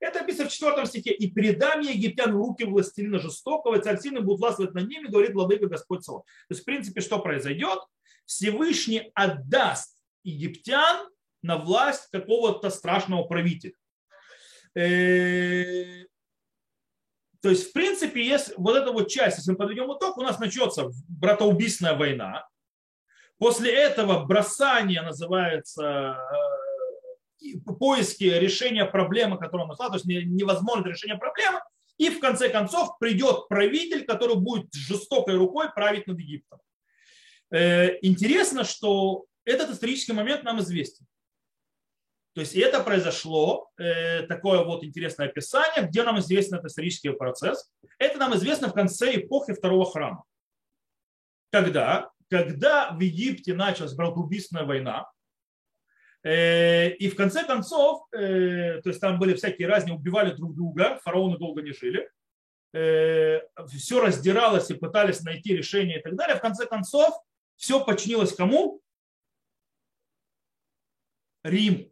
Это 0.00 0.20
описано 0.20 0.48
в 0.48 0.52
четвертом 0.52 0.86
стихе. 0.86 1.12
«И 1.12 1.30
передам 1.30 1.80
египтян 1.80 2.32
в 2.32 2.36
руки 2.36 2.64
властелина 2.64 3.18
жестокого, 3.18 3.76
и 3.76 3.82
царь 3.82 3.98
сильный 3.98 4.20
будет 4.20 4.38
властвовать 4.38 4.74
над 4.74 4.88
ними, 4.88 5.08
говорит 5.08 5.34
владыка 5.34 5.66
Господь 5.66 6.04
Савод». 6.04 6.24
То 6.24 6.52
есть, 6.52 6.62
в 6.62 6.64
принципе, 6.64 7.00
что 7.00 7.18
произойдет? 7.18 7.80
Всевышний 8.24 9.10
отдаст 9.14 9.96
египтян 10.22 11.08
на 11.42 11.56
власть 11.56 12.08
какого-то 12.12 12.70
страшного 12.70 13.24
правителя. 13.24 13.74
Э, 14.74 16.04
то 17.40 17.50
есть, 17.50 17.70
в 17.70 17.72
принципе, 17.72 18.24
если 18.24 18.54
вот 18.56 18.76
эта 18.76 18.92
вот 18.92 19.08
часть, 19.08 19.38
если 19.38 19.52
мы 19.52 19.56
подведем 19.56 19.86
итог, 19.96 20.18
у 20.18 20.22
нас 20.22 20.38
начнется 20.38 20.90
братоубийственная 21.08 21.96
война. 21.96 22.46
После 23.38 23.72
этого 23.72 24.24
бросание 24.24 25.00
называется 25.02 26.18
э, 27.40 27.58
поиски 27.78 28.24
решения 28.24 28.84
проблемы, 28.84 29.38
которую 29.38 29.68
нашла, 29.68 29.88
то 29.88 29.94
есть 29.94 30.06
невозможно 30.06 30.88
решение 30.88 31.16
проблемы. 31.16 31.60
И 31.98 32.10
в 32.10 32.20
конце 32.20 32.48
концов 32.48 32.98
придет 32.98 33.48
правитель, 33.48 34.04
который 34.04 34.36
будет 34.36 34.72
жестокой 34.72 35.36
рукой 35.36 35.72
править 35.72 36.06
над 36.06 36.18
Египтом. 36.18 36.60
Э, 37.50 37.96
интересно, 38.02 38.64
что 38.64 39.26
этот 39.44 39.70
исторический 39.70 40.12
момент 40.12 40.44
нам 40.44 40.60
известен. 40.60 41.06
То 42.34 42.42
есть 42.42 42.54
это 42.54 42.82
произошло, 42.84 43.70
э, 43.78 44.22
такое 44.24 44.62
вот 44.64 44.84
интересное 44.84 45.28
описание, 45.28 45.88
где 45.88 46.02
нам 46.02 46.18
известен 46.20 46.56
этот 46.56 46.66
исторический 46.66 47.10
процесс. 47.10 47.70
Это 47.98 48.18
нам 48.18 48.34
известно 48.36 48.68
в 48.68 48.74
конце 48.74 49.16
эпохи 49.16 49.54
второго 49.54 49.90
храма. 49.90 50.24
Когда? 51.50 52.10
Когда 52.30 52.92
в 52.92 53.00
Египте 53.00 53.54
началась 53.54 53.94
братоубийственная 53.94 54.64
война, 54.64 55.10
э, 56.22 56.90
и 56.90 57.08
в 57.08 57.16
конце 57.16 57.44
концов, 57.44 58.06
то 58.10 58.82
есть 58.84 59.00
там 59.00 59.18
были 59.18 59.34
всякие 59.34 59.68
разные, 59.68 59.94
убивали 59.94 60.34
друг 60.34 60.54
друга, 60.54 60.98
фараоны 61.02 61.38
долго 61.38 61.62
не 61.62 61.72
жили, 61.72 62.10
все 62.70 64.00
раздиралось 64.00 64.70
и 64.70 64.74
пытались 64.74 65.22
найти 65.22 65.56
решение 65.56 66.00
и 66.00 66.02
так 66.02 66.16
далее. 66.16 66.36
В 66.36 66.40
конце 66.40 66.66
концов, 66.66 67.14
все 67.56 67.82
подчинилось 67.84 68.34
кому? 68.34 68.82
Риму. 71.42 71.90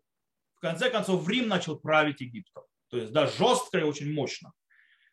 В 0.57 0.61
конце 0.61 0.91
концов, 0.91 1.29
Рим 1.29 1.49
начал 1.49 1.79
править 1.79 2.21
Египтом. 2.21 2.65
То 2.89 2.99
есть, 2.99 3.13
да, 3.13 3.27
жестко 3.27 3.79
и 3.79 3.83
очень 3.83 4.13
мощно. 4.13 4.53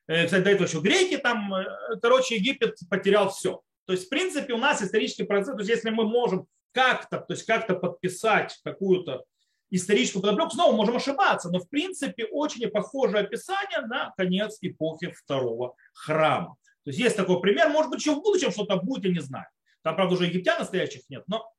Э, 0.07 0.25
кстати, 0.25 0.43
до 0.43 0.51
этого 0.51 0.67
еще 0.67 0.79
греки 0.79 1.17
там, 1.17 1.53
э, 1.53 1.65
короче, 2.01 2.35
Египет 2.35 2.77
потерял 2.89 3.29
все. 3.29 3.61
То 3.85 3.93
есть, 3.93 4.05
в 4.05 4.09
принципе, 4.09 4.53
у 4.53 4.57
нас 4.57 4.81
исторический 4.81 5.23
процесс, 5.23 5.53
то 5.53 5.59
есть, 5.59 5.69
если 5.69 5.89
мы 5.89 6.05
можем 6.05 6.47
как-то, 6.71 7.17
то 7.17 7.33
есть, 7.33 7.45
как-то 7.45 7.75
подписать 7.75 8.59
какую-то 8.63 9.23
историческую 9.69 10.21
подоплеку, 10.21 10.51
снова 10.51 10.75
можем 10.75 10.97
ошибаться, 10.97 11.49
но, 11.49 11.59
в 11.59 11.69
принципе, 11.69 12.25
очень 12.25 12.69
похожее 12.69 13.23
описание 13.23 13.81
на 13.81 14.13
конец 14.15 14.57
эпохи 14.61 15.11
второго 15.11 15.75
храма. 15.93 16.55
То 16.83 16.89
есть, 16.89 16.99
есть 16.99 17.15
такой 17.15 17.41
пример, 17.41 17.69
может 17.69 17.91
быть, 17.91 17.99
еще 17.99 18.15
в 18.15 18.21
будущем 18.21 18.51
что-то 18.51 18.77
будет, 18.77 19.05
я 19.05 19.11
не 19.11 19.19
знаю. 19.19 19.47
Там, 19.81 19.95
правда, 19.95 20.15
уже 20.15 20.25
египтян 20.25 20.59
настоящих 20.59 21.01
нет, 21.09 21.23
но 21.27 21.51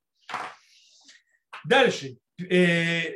дальше. 1.64 2.16
Э, 2.40 3.12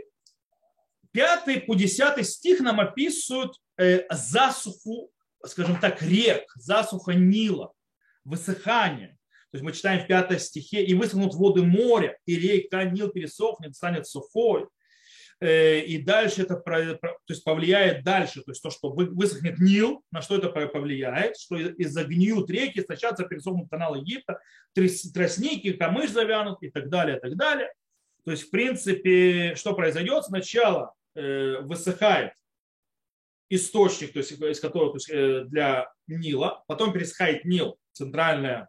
пятый 1.13 1.61
по 1.61 1.75
десятый 1.75 2.25
стих 2.25 2.61
нам 2.61 2.81
описывают 2.81 3.57
э, 3.79 4.07
засуху, 4.11 5.11
скажем 5.45 5.81
так, 5.81 6.03
рек, 6.03 6.45
засуха 6.57 7.13
Нила, 7.13 7.73
высыхание. 8.29 9.17
То 9.51 9.57
есть 9.57 9.65
мы 9.65 9.73
читаем 9.73 10.05
в 10.05 10.07
пятой 10.07 10.39
стихе, 10.39 10.85
и 10.85 10.95
высохнут 10.95 11.35
воды 11.35 11.63
моря, 11.63 12.19
и 12.27 12.37
река 12.37 12.85
Нил 12.85 13.09
пересохнет, 13.09 13.75
станет 13.75 14.07
сухой. 14.07 14.67
Э, 15.41 15.81
и 15.81 16.03
дальше 16.03 16.43
это 16.43 16.57
то 16.57 17.09
есть 17.29 17.45
повлияет 17.45 18.05
дальше, 18.05 18.43
то 18.43 18.51
есть 18.51 18.63
то, 18.63 18.71
что 18.71 18.91
высохнет 18.91 19.59
Нил, 19.59 20.03
на 20.11 20.21
что 20.21 20.37
это 20.37 20.49
повлияет, 20.51 21.39
что 21.39 21.57
из-за 21.57 22.05
гниют 22.05 22.51
реки 22.51 22.81
истощатся, 22.81 23.25
пересохнут 23.25 23.71
канал 23.71 23.95
Египта, 23.95 24.41
тростники, 24.75 25.73
камыш 25.73 26.11
завянут 26.11 26.63
и 26.63 26.71
так 26.71 26.89
далее, 26.91 27.17
и 27.17 27.21
так 27.21 27.37
далее. 27.37 27.73
То 28.25 28.33
есть, 28.33 28.49
в 28.49 28.51
принципе, 28.51 29.55
что 29.55 29.75
произойдет? 29.75 30.25
Сначала 30.25 30.93
э, 31.15 31.61
высыхает 31.61 32.33
источник, 33.51 34.13
то 34.13 34.19
есть, 34.19 34.33
из 34.33 34.61
которого 34.61 34.93
то 34.93 34.97
есть, 34.97 35.11
э, 35.11 35.45
для 35.47 35.91
Нила, 36.07 36.65
потом 36.67 36.93
пересыхает 36.93 37.45
Нил, 37.45 37.79
центральная 37.93 38.69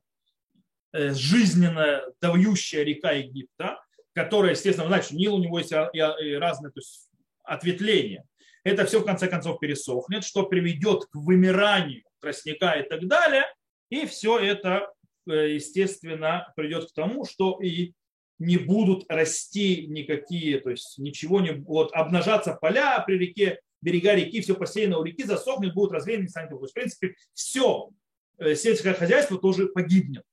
жизненная 0.91 2.01
давющая 2.19 2.83
река 2.83 3.11
Египта, 3.11 3.79
которая, 4.13 4.51
естественно, 4.51 5.01
что 5.03 5.15
Нил 5.15 5.35
у 5.35 5.39
него 5.39 5.59
есть 5.59 5.71
и 5.71 6.33
разные 6.33 6.71
то 6.71 6.79
есть, 6.79 7.09
ответвления. 7.43 8.25
Это 8.63 8.85
все 8.85 8.99
в 8.99 9.05
конце 9.05 9.27
концов 9.27 9.59
пересохнет, 9.59 10.23
что 10.23 10.43
приведет 10.43 11.05
к 11.05 11.15
вымиранию 11.15 12.03
тростника 12.19 12.73
и 12.73 12.87
так 12.87 13.07
далее. 13.07 13.45
И 13.89 14.05
все 14.05 14.37
это, 14.39 14.91
э, 15.27 15.53
естественно, 15.53 16.51
придет 16.55 16.89
к 16.89 16.93
тому, 16.93 17.25
что 17.25 17.59
и 17.61 17.93
не 18.37 18.57
будут 18.57 19.05
расти 19.09 19.87
никакие, 19.87 20.59
то 20.59 20.69
есть 20.69 20.97
ничего 20.97 21.41
не 21.41 21.51
вот 21.51 21.91
обнажаться 21.93 22.53
поля 22.53 22.99
при 23.05 23.17
реке, 23.17 23.59
берега 23.81 24.15
реки, 24.15 24.41
все 24.41 24.55
посеяно 24.55 24.97
у 24.99 25.03
реки 25.03 25.23
засохнет, 25.23 25.73
будут 25.73 25.93
развеяны, 25.93 26.23
не 26.23 26.29
станет. 26.29 26.51
В 26.51 26.73
принципе, 26.73 27.15
все 27.33 27.89
э, 28.37 28.55
сельское 28.55 28.93
хозяйство 28.93 29.39
тоже 29.39 29.67
погибнет. 29.67 30.23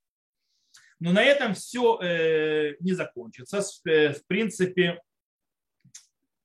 Но 0.99 1.13
на 1.13 1.23
этом 1.23 1.55
все 1.55 1.99
э, 2.01 2.77
не 2.81 2.93
закончится. 2.93 3.63
Э, 3.87 4.15
в 4.15 4.27
принципе, 4.27 5.01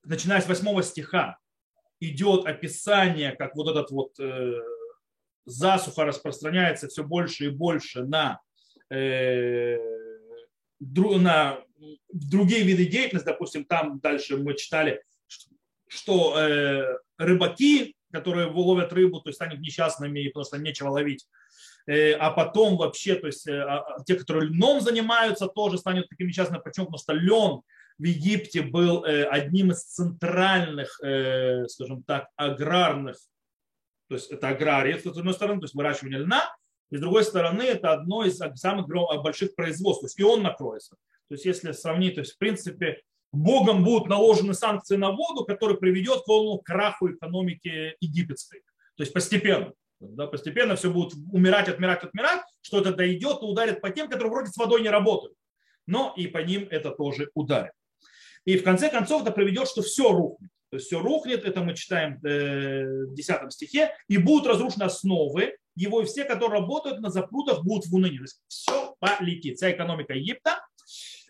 начиная 0.03 0.41
с 0.41 0.47
восьмого 0.47 0.83
стиха 0.83 1.37
идет 1.99 2.45
описание, 2.45 3.31
как 3.35 3.55
вот 3.55 3.69
этот 3.69 3.91
вот 3.91 4.17
засуха 5.45 6.05
распространяется 6.05 6.87
все 6.87 7.03
больше 7.03 7.45
и 7.45 7.49
больше 7.49 8.03
на, 8.03 8.41
на 10.79 11.63
другие 12.11 12.63
виды 12.63 12.87
деятельности. 12.87 13.27
Допустим, 13.27 13.65
там 13.65 13.99
дальше 13.99 14.37
мы 14.37 14.55
читали, 14.55 15.03
что 15.91 16.97
рыбаки, 17.17 17.95
которые 18.11 18.47
ловят 18.47 18.93
рыбу, 18.93 19.21
то 19.21 19.29
есть 19.29 19.37
станут 19.37 19.59
несчастными, 19.59 20.27
потому 20.27 20.45
что 20.45 20.57
нечего 20.57 20.89
ловить, 20.89 21.25
Э, 21.87 22.13
а 22.13 22.31
потом 22.31 22.77
вообще, 22.77 23.15
то 23.15 23.27
есть 23.27 23.47
э, 23.47 23.59
а, 23.59 23.79
а, 23.79 24.03
те, 24.03 24.15
которые 24.15 24.49
льном 24.49 24.81
занимаются, 24.81 25.47
тоже 25.47 25.77
станут 25.77 26.09
такими 26.09 26.27
несчастными. 26.27 26.61
Почему? 26.61 26.87
Потому 26.87 26.99
что 26.99 27.13
лен 27.13 27.61
в 27.97 28.03
Египте 28.03 28.61
был 28.61 29.03
э, 29.03 29.23
одним 29.25 29.71
из 29.71 29.83
центральных, 29.83 30.99
скажем 31.69 32.03
так, 32.03 32.27
аграрных, 32.35 33.17
то 34.07 34.15
есть 34.15 34.31
это 34.31 34.49
агрария, 34.49 34.97
с 34.97 35.05
одной 35.05 35.33
стороны, 35.33 35.61
то 35.61 35.65
есть 35.65 35.75
выращивание 35.75 36.19
льна, 36.19 36.53
и 36.89 36.97
с 36.97 36.99
другой 36.99 37.23
стороны, 37.23 37.61
это 37.61 37.93
одно 37.93 38.25
из 38.25 38.37
самых 38.55 38.87
больших 38.87 39.55
производств, 39.55 40.01
то 40.01 40.07
есть 40.07 40.19
и 40.19 40.23
он 40.23 40.43
накроется. 40.43 40.95
То 41.29 41.35
есть 41.35 41.45
если 41.45 41.71
сравнить, 41.71 42.15
то 42.15 42.21
есть 42.21 42.33
в 42.33 42.37
принципе 42.37 43.01
Богом 43.31 43.83
будут 43.83 44.09
наложены 44.09 44.53
санкции 44.53 44.97
на 44.97 45.11
воду, 45.11 45.45
которые 45.45 45.77
приведет 45.77 46.21
к 46.21 46.25
полному 46.25 46.59
краху 46.59 47.11
экономики 47.11 47.95
египетской. 47.99 48.61
То 48.97 49.03
есть 49.03 49.13
постепенно. 49.13 49.73
Да, 49.99 50.25
постепенно 50.25 50.75
все 50.75 50.91
будет 50.91 51.13
умирать, 51.31 51.69
отмирать, 51.69 52.03
отмирать, 52.03 52.41
что 52.61 52.79
это 52.79 52.91
дойдет 52.91 53.37
и 53.41 53.45
ударит 53.45 53.81
по 53.81 53.91
тем, 53.91 54.09
которые 54.09 54.31
вроде 54.31 54.51
с 54.51 54.57
водой 54.57 54.81
не 54.81 54.89
работают. 54.89 55.35
Но 55.85 56.13
и 56.17 56.27
по 56.27 56.39
ним 56.39 56.67
это 56.71 56.89
тоже 56.89 57.29
ударит. 57.35 57.73
И 58.45 58.57
в 58.57 58.63
конце 58.63 58.89
концов 58.89 59.21
это 59.21 59.31
приведет, 59.31 59.67
что 59.67 59.83
все 59.83 60.11
рухнет. 60.11 60.49
То 60.71 60.77
есть 60.77 60.87
все 60.87 60.99
рухнет, 60.99 61.45
это 61.45 61.61
мы 61.61 61.75
читаем 61.75 62.17
э, 62.25 63.05
в 63.05 63.13
10 63.13 63.53
стихе, 63.53 63.93
и 64.07 64.17
будут 64.17 64.47
разрушены 64.47 64.83
основы 64.83 65.57
его, 65.75 66.01
и 66.01 66.05
все, 66.05 66.23
которые 66.23 66.61
работают 66.61 67.01
на 67.01 67.09
запрутах, 67.09 67.63
будут 67.63 67.85
в 67.85 67.93
унынии. 67.93 68.17
То 68.17 68.23
есть 68.23 68.41
все 68.47 68.95
полетит. 68.99 69.57
Вся 69.57 69.71
экономика 69.71 70.13
Египта 70.13 70.65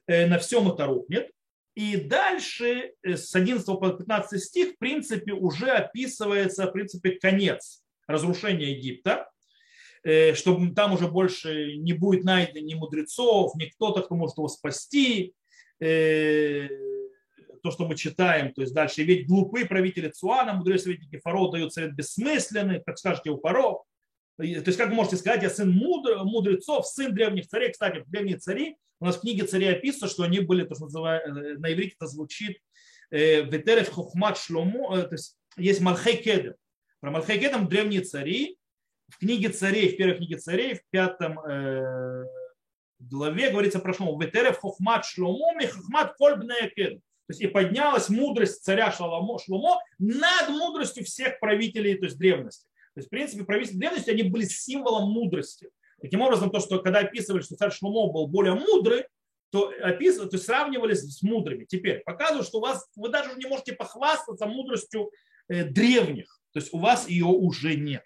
э, 0.08 0.28
на 0.28 0.38
всем 0.38 0.72
это 0.72 0.86
рухнет. 0.86 1.32
И 1.76 1.98
дальше 1.98 2.94
э, 3.02 3.16
с 3.16 3.34
11 3.36 3.66
по 3.66 3.90
15 3.90 4.44
стих, 4.44 4.74
в 4.74 4.78
принципе, 4.78 5.34
уже 5.34 5.72
описывается, 5.72 6.68
в 6.68 6.72
принципе, 6.72 7.12
конец 7.12 7.84
разрушения 8.08 8.74
Египта, 8.74 9.30
чтобы 10.34 10.74
там 10.74 10.94
уже 10.94 11.08
больше 11.08 11.78
не 11.78 11.94
будет 11.94 12.26
найдено 12.26 12.60
ни 12.60 12.74
мудрецов, 12.74 13.56
ни 13.56 13.66
кто-то, 13.66 14.02
кто 14.02 14.16
может 14.16 14.38
его 14.38 14.48
спасти, 14.50 15.34
то, 17.62 17.72
что 17.72 17.88
мы 17.88 17.96
читаем, 17.96 18.54
то 18.54 18.62
есть 18.62 18.74
дальше, 18.74 19.04
ведь 19.04 19.28
глупые 19.28 19.66
правители 19.66 20.10
Цуана, 20.10 20.54
мудрые 20.54 20.80
советники 20.80 21.20
Фаро 21.20 21.50
дают 21.50 21.74
совет 21.74 21.94
бессмысленный, 21.96 22.82
как 22.84 22.98
скажете 22.98 23.30
у 23.30 23.40
Фаро. 23.40 23.84
То 24.42 24.48
есть, 24.48 24.78
как 24.78 24.90
вы 24.90 24.96
можете 24.96 25.18
сказать, 25.18 25.44
я 25.44 25.50
сын 25.50 25.70
мудр, 25.70 26.24
мудрецов, 26.24 26.88
сын 26.88 27.14
древних 27.14 27.48
царей. 27.48 27.72
Кстати, 27.72 28.04
древние 28.08 28.38
цари, 28.38 28.76
у 29.00 29.06
нас 29.06 29.18
в 29.18 29.22
книге 29.22 29.46
царей 29.46 29.72
описано, 29.72 30.10
что 30.10 30.24
они 30.24 30.40
были, 30.40 30.64
то, 30.64 30.76
что 30.76 30.86
называют, 30.86 31.26
э, 31.26 31.58
на 31.58 31.72
иврите 31.74 31.96
это 32.00 32.08
звучит, 32.08 32.58
э, 33.12 33.42
Ветерев 33.42 33.90
Хохмат 33.90 34.38
Шлому, 34.38 34.96
э, 34.96 35.04
то 35.04 35.14
есть 35.14 35.38
есть 35.58 35.82
Малхей 35.82 36.18
Кедем. 36.18 36.56
Про 37.00 37.12
Малхей 37.12 37.40
Кедем 37.40 37.68
древние 37.68 38.02
цари, 38.02 38.58
в 39.10 39.20
книге 39.20 39.50
царей, 39.50 39.90
в 39.90 39.98
первой 39.98 40.18
книге 40.18 40.38
царей, 40.38 40.76
в 40.76 40.82
пятом 40.90 41.36
главе 43.00 43.50
говорится 43.50 43.80
про 43.80 43.94
Шлому. 43.94 44.20
Ветерев 44.20 44.60
Хохмат 44.60 45.06
Шлому, 45.06 45.54
Михахмат 45.60 46.16
Кольбная 46.18 46.70
Кедем. 46.70 47.00
То 47.00 47.34
есть 47.34 47.42
и 47.42 47.48
поднялась 47.48 48.10
мудрость 48.10 48.64
царя 48.64 48.92
Шломо, 48.92 49.40
Шломо 49.40 49.80
над 50.00 50.50
мудростью 50.50 51.06
всех 51.06 51.40
правителей 51.40 51.96
то 51.96 52.06
есть 52.06 52.18
древности. 52.18 52.68
То 52.94 53.00
есть, 53.00 53.08
в 53.08 53.10
принципе, 53.10 53.44
правители 53.44 53.78
древности, 53.78 54.10
они 54.10 54.24
были 54.24 54.46
символом 54.46 55.12
мудрости. 55.12 55.70
Таким 56.02 56.22
образом, 56.22 56.50
то, 56.50 56.60
что 56.60 56.80
когда 56.80 57.00
описывали, 57.00 57.42
что 57.42 57.56
царь 57.56 57.72
Шломо 57.72 58.12
был 58.12 58.28
более 58.28 58.56
мудрый, 58.56 59.06
то, 59.52 59.72
описывали, 59.82 60.30
то 60.30 60.36
есть 60.36 60.46
сравнивались 60.46 61.02
с 61.02 61.22
мудрыми. 61.22 61.66
Теперь 61.66 62.00
показывают, 62.00 62.48
что 62.48 62.58
у 62.58 62.62
вас, 62.62 62.88
вы 62.96 63.10
даже 63.10 63.36
не 63.36 63.46
можете 63.46 63.74
похвастаться 63.74 64.46
мудростью 64.46 65.12
э, 65.48 65.66
древних. 65.66 66.40
То 66.54 66.60
есть 66.60 66.74
у 66.74 66.80
вас 66.80 67.08
ее 67.08 67.26
уже 67.26 67.76
нет. 67.76 68.04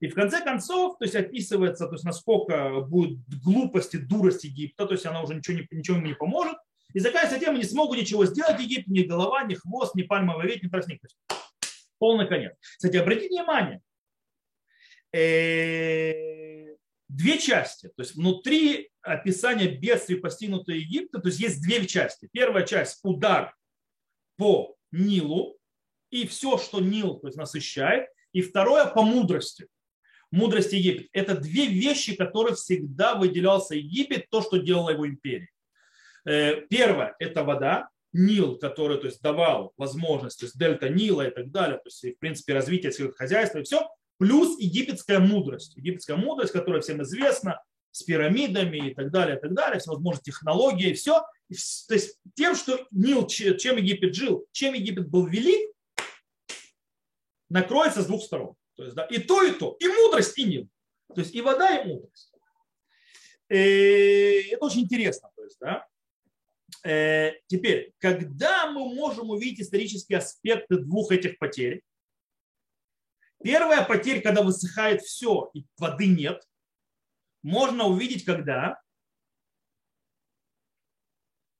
И 0.00 0.08
в 0.08 0.14
конце 0.14 0.42
концов, 0.42 0.98
то 0.98 1.04
есть 1.04 1.14
описывается, 1.14 1.86
то 1.86 1.92
есть 1.92 2.04
насколько 2.04 2.80
будет 2.80 3.18
глупости, 3.42 3.96
дурость 3.96 4.44
Египта, 4.44 4.86
то 4.86 4.92
есть 4.92 5.06
она 5.06 5.22
уже 5.22 5.34
ничего, 5.34 5.58
не, 5.58 5.66
ничего 5.70 5.96
ему 5.96 6.06
не 6.06 6.14
поможет. 6.14 6.56
И 6.92 7.00
заканчивается 7.00 7.40
тем, 7.40 7.54
не 7.54 7.64
смогут 7.64 7.98
ничего 7.98 8.26
сделать 8.26 8.60
Египет, 8.60 8.88
ни 8.88 9.02
голова, 9.02 9.44
ни 9.44 9.54
хвост, 9.54 9.94
ни 9.94 10.02
пальмовый 10.02 10.46
ветвь, 10.46 10.62
ни 10.62 10.68
тростник. 10.68 11.00
То 11.00 11.06
есть 11.06 11.35
полный 11.98 12.28
конец. 12.28 12.54
Кстати, 12.60 12.96
обратите 12.96 13.28
внимание, 13.28 13.80
э, 15.12 16.74
две 17.08 17.38
части. 17.38 17.88
То 17.88 18.02
есть 18.02 18.14
внутри 18.14 18.90
описания 19.02 19.68
бедствий, 19.68 20.16
постигнутого 20.16 20.74
Египта, 20.74 21.20
то 21.20 21.28
есть 21.28 21.40
есть 21.40 21.62
две 21.62 21.86
части. 21.86 22.28
Первая 22.32 22.64
часть– 22.66 23.00
удар 23.02 23.54
по 24.36 24.76
Нилу 24.92 25.58
и 26.10 26.26
все, 26.26 26.58
что 26.58 26.80
Нил 26.80 27.18
то 27.18 27.28
есть, 27.28 27.38
насыщает. 27.38 28.08
И 28.32 28.42
второе– 28.42 28.86
по 28.94 29.02
мудрости. 29.02 29.66
Мудрость 30.30 30.72
Египет. 30.72 31.08
Это 31.12 31.36
две 31.36 31.66
вещи, 31.66 32.16
которые 32.16 32.56
всегда 32.56 33.14
выделялся 33.14 33.74
Египет, 33.74 34.28
то, 34.28 34.42
что 34.42 34.58
делала 34.58 34.90
его 34.90 35.06
империя. 35.06 35.48
Э, 36.26 36.62
первое– 36.68 37.14
это 37.18 37.44
вода, 37.44 37.88
Нил, 38.16 38.56
который 38.58 38.98
то 38.98 39.06
есть, 39.06 39.20
давал 39.20 39.72
возможность, 39.76 40.38
то 40.40 40.46
есть 40.46 40.58
дельта 40.58 40.88
Нила 40.88 41.28
и 41.28 41.30
так 41.30 41.50
далее, 41.50 41.76
то 41.76 41.86
есть, 41.86 42.02
в 42.02 42.18
принципе, 42.18 42.54
развитие 42.54 42.90
сельскохозяйства 42.90 43.58
и 43.58 43.62
все, 43.62 43.88
плюс 44.18 44.58
египетская 44.58 45.18
мудрость. 45.18 45.76
Египетская 45.76 46.16
мудрость, 46.16 46.52
которая 46.52 46.80
всем 46.80 47.02
известна, 47.02 47.62
с 47.90 48.02
пирамидами 48.02 48.90
и 48.90 48.94
так 48.94 49.10
далее, 49.10 49.36
и 49.36 49.40
так 49.40 49.54
далее, 49.54 49.80
всевозможные 49.80 50.22
технологии, 50.22 50.92
все. 50.92 51.20
То 51.88 51.94
есть 51.94 52.18
тем, 52.34 52.54
что 52.54 52.86
Нил, 52.90 53.26
чем 53.26 53.76
Египет 53.76 54.14
жил, 54.14 54.46
чем 54.52 54.74
Египет 54.74 55.08
был 55.08 55.26
велик, 55.26 55.70
накроется 57.48 58.02
с 58.02 58.06
двух 58.06 58.22
сторон. 58.22 58.54
То 58.76 58.84
есть, 58.84 58.96
да, 58.96 59.04
и 59.04 59.18
то, 59.18 59.42
и 59.42 59.52
то, 59.52 59.76
и 59.78 59.88
мудрость, 59.88 60.38
и 60.38 60.44
Нил. 60.44 60.68
То 61.14 61.20
есть 61.20 61.34
и 61.34 61.40
вода, 61.40 61.76
и 61.76 61.88
мудрость. 61.88 62.32
И 63.48 63.54
э, 63.54 64.52
это 64.52 64.64
очень 64.64 64.82
интересно. 64.82 65.30
То 65.36 65.44
есть, 65.44 65.56
да. 65.60 65.86
Э, 66.84 67.32
теперь, 67.46 67.92
когда 67.98 68.70
мы 68.70 68.94
можем 68.94 69.30
увидеть 69.30 69.66
исторические 69.66 70.18
аспекты 70.18 70.78
двух 70.78 71.12
этих 71.12 71.38
потерь? 71.38 71.82
Первая 73.42 73.84
потеря, 73.84 74.20
когда 74.20 74.42
высыхает 74.42 75.02
все 75.02 75.50
и 75.54 75.64
воды 75.78 76.06
нет, 76.06 76.42
можно 77.42 77.84
увидеть, 77.84 78.24
когда 78.24 78.80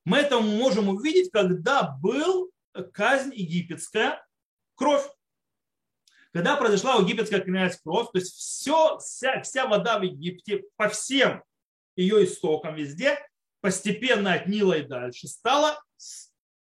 мы 0.04 0.18
это 0.18 0.40
можем 0.40 0.88
увидеть, 0.88 1.30
когда 1.30 1.82
был 1.82 2.50
казнь 2.92 3.32
египетская, 3.34 4.24
кровь. 4.76 5.04
Когда 6.32 6.56
произошла 6.56 6.96
египетская 6.96 7.40
князь 7.40 7.80
кровь, 7.80 8.08
то 8.12 8.18
есть 8.18 8.34
все, 8.34 8.98
вся, 8.98 9.42
вся 9.42 9.66
вода 9.66 9.98
в 9.98 10.02
Египте 10.02 10.64
по 10.76 10.88
всем 10.88 11.42
ее 11.96 12.24
истокам 12.24 12.74
везде 12.74 13.18
постепенно 13.66 14.32
от 14.32 14.46
Нила 14.46 14.74
и 14.74 14.86
дальше 14.86 15.26
стало 15.26 15.76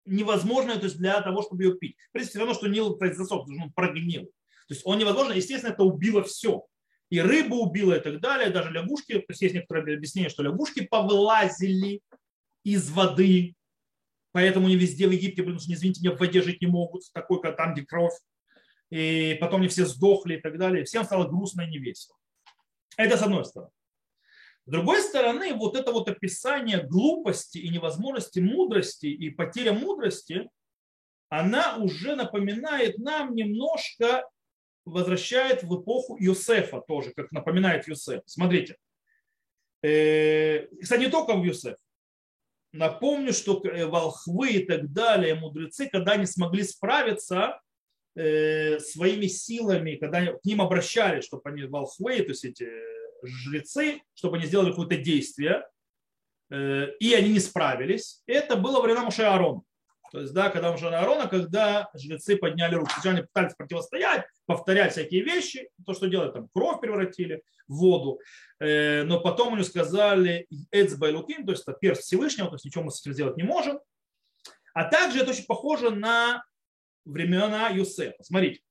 невозможно 0.06 0.78
то 0.78 0.86
есть 0.86 0.97
для 0.97 1.21
того, 1.21 1.41
чтобы 1.41 1.63
ее 1.63 1.78
пить. 1.78 1.97
В 2.08 2.13
принципе, 2.13 2.32
все 2.32 2.39
равно, 2.39 2.54
что 2.54 2.67
Нил 2.69 2.97
засох, 2.97 3.41
потому 3.41 3.58
что 3.58 3.65
он 3.65 3.73
прогнил. 3.73 4.23
То 4.23 4.73
есть 4.73 4.84
он 4.86 4.97
невозможно, 4.97 5.34
естественно, 5.34 5.73
это 5.73 5.84
убило 5.84 6.23
все. 6.23 6.65
И 7.10 7.19
рыбу 7.19 7.58
убило 7.58 7.91
и 7.91 8.00
так 8.00 8.21
далее, 8.21 8.52
даже 8.52 8.71
лягушки, 8.71 9.19
то 9.19 9.26
есть 9.28 9.41
есть 9.41 9.54
некоторые 9.54 9.97
объяснения, 9.97 10.30
что 10.30 10.43
лягушки 10.43 10.86
повылазили 10.86 12.00
из 12.63 12.89
воды, 12.89 13.56
поэтому 14.32 14.69
не 14.69 14.78
везде 14.78 15.10
в 15.10 15.12
Египте, 15.12 15.43
потому 15.43 15.60
что, 15.60 15.73
извините 15.73 16.00
меня, 16.00 16.15
в 16.15 16.19
воде 16.21 16.41
жить 16.41 16.62
не 16.62 16.67
могут, 16.67 17.04
такой, 17.13 17.41
как 17.41 17.58
там, 17.58 17.73
где 17.73 17.86
кровь. 17.86 18.17
И 18.91 19.38
потом 19.41 19.60
они 19.60 19.67
все 19.67 19.86
сдохли 19.86 20.36
и 20.38 20.39
так 20.39 20.58
далее. 20.58 20.86
Всем 20.86 21.04
стало 21.04 21.28
грустно 21.28 21.63
и 21.63 21.69
невесело. 21.69 22.15
Это 22.95 23.17
с 23.17 23.21
одной 23.21 23.43
стороны. 23.43 23.71
С 24.67 24.69
другой 24.69 25.01
стороны, 25.01 25.53
вот 25.53 25.77
это 25.77 25.93
вот 25.93 26.10
описание 26.10 26.84
глупости 26.84 27.58
и 27.58 27.69
невозможности 27.69 28.39
мудрости 28.39 29.06
и 29.06 29.30
потеря 29.30 29.71
мудрости, 29.71 30.49
она 31.30 31.77
уже 31.77 32.17
напоминает 32.17 32.97
нам 32.97 33.34
немножко, 33.34 34.30
возвращает 34.84 35.63
в 35.63 35.82
эпоху 35.82 36.17
Юсефа 36.19 36.82
тоже, 36.82 37.13
как 37.15 37.32
напоминает 37.32 37.88
Юсеф. 37.88 38.23
Смотрите. 38.25 38.75
Э, 39.84 40.67
кстати, 40.82 40.99
не 40.99 41.10
только 41.10 41.34
в 41.38 41.45
Юсеф. 41.45 41.77
Напомню, 42.73 43.32
что 43.32 43.62
э, 43.63 43.86
волхвы 43.86 44.49
и 44.51 44.65
так 44.65 44.91
далее, 44.91 45.36
мудрецы, 45.36 45.88
когда 45.88 46.12
они 46.12 46.25
смогли 46.25 46.63
справиться 46.63 47.62
э, 48.15 48.80
своими 48.80 49.27
силами, 49.27 49.95
когда 49.95 50.34
к 50.34 50.43
ним 50.43 50.62
обращались, 50.62 51.23
чтобы 51.23 51.43
они 51.45 51.63
волхвы, 51.63 52.17
то 52.17 52.32
есть 52.32 52.43
эти 52.43 52.96
жрецы, 53.23 54.01
чтобы 54.13 54.38
они 54.38 54.45
сделали 54.45 54.69
какое-то 54.69 54.97
действие, 54.97 55.65
э, 56.49 56.88
и 56.99 57.13
они 57.13 57.30
не 57.30 57.39
справились. 57.39 58.21
Это 58.25 58.56
было 58.56 58.82
время 58.82 59.01
Муше 59.01 59.23
Аарона. 59.23 59.62
То 60.12 60.21
есть, 60.21 60.34
да, 60.34 60.49
когда 60.49 60.71
Муше 60.71 60.86
Аарона, 60.86 61.27
когда 61.27 61.89
жрецы 61.93 62.38
подняли 62.38 62.75
руки. 62.75 62.93
Они 63.03 63.21
пытались 63.21 63.56
противостоять, 63.56 64.25
повторять 64.45 64.93
всякие 64.93 65.23
вещи, 65.23 65.69
то, 65.86 65.93
что 65.93 66.08
делают, 66.08 66.34
там 66.34 66.49
кровь 66.53 66.80
превратили 66.80 67.43
в 67.67 67.75
воду, 67.75 68.19
э, 68.60 69.03
но 69.03 69.19
потом 69.19 69.56
они 69.56 69.63
сказали 69.63 70.47
Эцбайлукин, 70.71 71.45
то 71.45 71.51
есть 71.51 71.63
это 71.67 71.73
перст 71.73 72.03
Всевышнего, 72.03 72.47
то 72.47 72.56
есть 72.56 72.65
ничего 72.65 72.86
мы 72.86 72.91
с 72.91 73.01
этим 73.01 73.13
сделать 73.13 73.38
не 73.38 73.43
можем. 73.43 73.80
А 74.73 74.86
также 74.86 75.19
это 75.19 75.32
очень 75.32 75.45
похоже 75.45 75.89
на 75.89 76.45
времена 77.03 77.69
Юсефа. 77.69 78.23
Смотрите, 78.23 78.62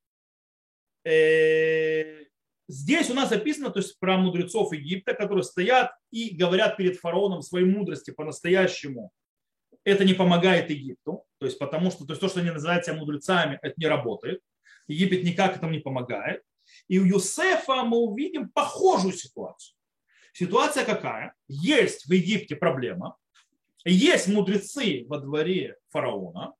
э, 1.04 2.25
Здесь 2.68 3.10
у 3.10 3.14
нас 3.14 3.30
описано 3.30 3.70
то 3.70 3.78
есть, 3.78 3.98
про 3.98 4.16
мудрецов 4.18 4.72
Египта, 4.72 5.14
которые 5.14 5.44
стоят 5.44 5.92
и 6.10 6.34
говорят 6.34 6.76
перед 6.76 6.96
фараоном 6.96 7.42
своей 7.42 7.66
мудрости 7.66 8.10
по-настоящему. 8.10 9.12
Это 9.84 10.04
не 10.04 10.14
помогает 10.14 10.70
Египту, 10.70 11.24
то 11.38 11.46
есть 11.46 11.58
потому 11.58 11.90
что 11.90 12.04
то, 12.04 12.12
есть, 12.12 12.20
то, 12.20 12.28
что 12.28 12.40
они 12.40 12.50
называют 12.50 12.84
себя 12.84 12.96
мудрецами, 12.96 13.58
это 13.62 13.74
не 13.76 13.86
работает. 13.86 14.40
Египет 14.88 15.22
никак 15.22 15.56
этому 15.56 15.72
не 15.72 15.78
помогает. 15.78 16.42
И 16.88 16.98
у 16.98 17.04
Юсефа 17.04 17.84
мы 17.84 17.98
увидим 17.98 18.48
похожую 18.48 19.12
ситуацию. 19.12 19.76
Ситуация 20.32 20.84
какая? 20.84 21.34
Есть 21.46 22.06
в 22.06 22.12
Египте 22.12 22.56
проблема, 22.56 23.16
есть 23.84 24.26
мудрецы 24.26 25.04
во 25.08 25.18
дворе 25.18 25.76
фараона, 25.90 26.54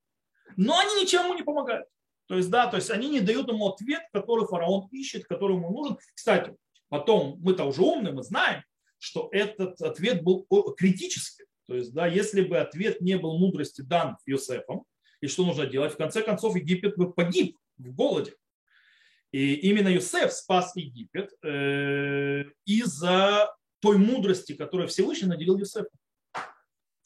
но 0.57 0.79
они 0.79 1.03
ничему 1.03 1.35
не 1.35 1.43
помогают. 1.43 1.89
То 2.27 2.37
есть, 2.37 2.51
да, 2.51 2.67
то 2.67 2.77
есть 2.77 2.91
они 2.91 3.09
не 3.09 3.21
дают 3.21 3.49
ему 3.49 3.69
ответ, 3.69 4.03
который 4.13 4.47
фараон 4.47 4.89
ищет, 4.91 5.27
который 5.27 5.57
ему 5.57 5.71
нужен. 5.71 5.99
Кстати, 6.15 6.55
потом 6.89 7.39
мы-то 7.41 7.65
уже 7.65 7.83
умные, 7.83 8.13
мы 8.13 8.23
знаем, 8.23 8.63
что 8.99 9.29
этот 9.33 9.81
ответ 9.81 10.23
был 10.23 10.47
критический. 10.77 11.45
То 11.67 11.75
есть, 11.75 11.93
да, 11.93 12.07
если 12.07 12.43
бы 12.43 12.59
ответ 12.59 13.01
не 13.01 13.19
был 13.19 13.39
мудрости 13.39 13.83
дан 13.83 14.17
Йосефом, 14.27 14.85
И 15.21 15.29
что 15.29 15.45
нужно 15.45 15.67
делать? 15.67 15.95
В 15.95 15.97
конце 15.97 16.23
концов, 16.23 16.57
Египет 16.57 16.97
бы 16.97 17.13
погиб 17.13 17.57
в 17.79 17.95
голоде. 17.95 18.35
И 19.33 19.55
именно 19.55 19.89
Юсеф 19.89 20.33
спас 20.33 20.77
Египет 20.77 21.31
э, 21.43 22.45
из-за 22.65 23.55
той 23.81 23.99
мудрости, 23.99 24.55
которую 24.55 24.89
Всевышний 24.89 25.29
наделил 25.29 25.59
Юсефа. 25.59 25.89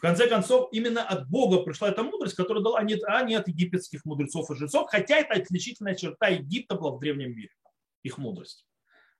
В 0.00 0.02
конце 0.02 0.28
концов, 0.28 0.70
именно 0.72 1.06
от 1.06 1.28
Бога 1.28 1.62
пришла 1.62 1.90
эта 1.90 2.02
мудрость, 2.02 2.34
которую 2.34 2.64
дала, 2.64 2.78
а 2.78 2.84
не, 2.84 3.34
от 3.34 3.48
египетских 3.48 4.06
мудрецов 4.06 4.50
и 4.50 4.54
жрецов, 4.54 4.88
хотя 4.88 5.18
это 5.18 5.34
отличительная 5.34 5.94
черта 5.94 6.28
Египта 6.28 6.74
была 6.74 6.92
в 6.92 7.00
древнем 7.00 7.36
мире, 7.36 7.50
их 8.02 8.16
мудрость. 8.16 8.66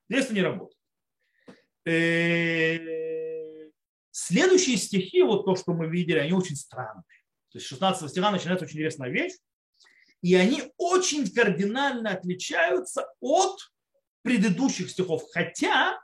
Здесь 0.09 0.25
это 0.25 0.33
не 0.33 0.41
работает. 0.41 0.77
Э, 1.85 3.69
следующие 4.09 4.77
стихи, 4.77 5.21
вот 5.21 5.45
то, 5.45 5.55
что 5.55 5.73
мы 5.73 5.87
видели, 5.87 6.17
они 6.17 6.33
очень 6.33 6.55
странные. 6.55 7.03
То 7.51 7.59
есть 7.59 7.67
16 7.67 8.09
стиха 8.09 8.31
начинается 8.31 8.65
очень 8.65 8.77
интересная 8.77 9.09
вещь 9.09 9.33
и 10.21 10.35
они 10.35 10.63
очень 10.77 11.29
кардинально 11.31 12.11
отличаются 12.11 13.07
от 13.19 13.71
предыдущих 14.21 14.89
стихов, 14.89 15.23
хотя 15.31 15.99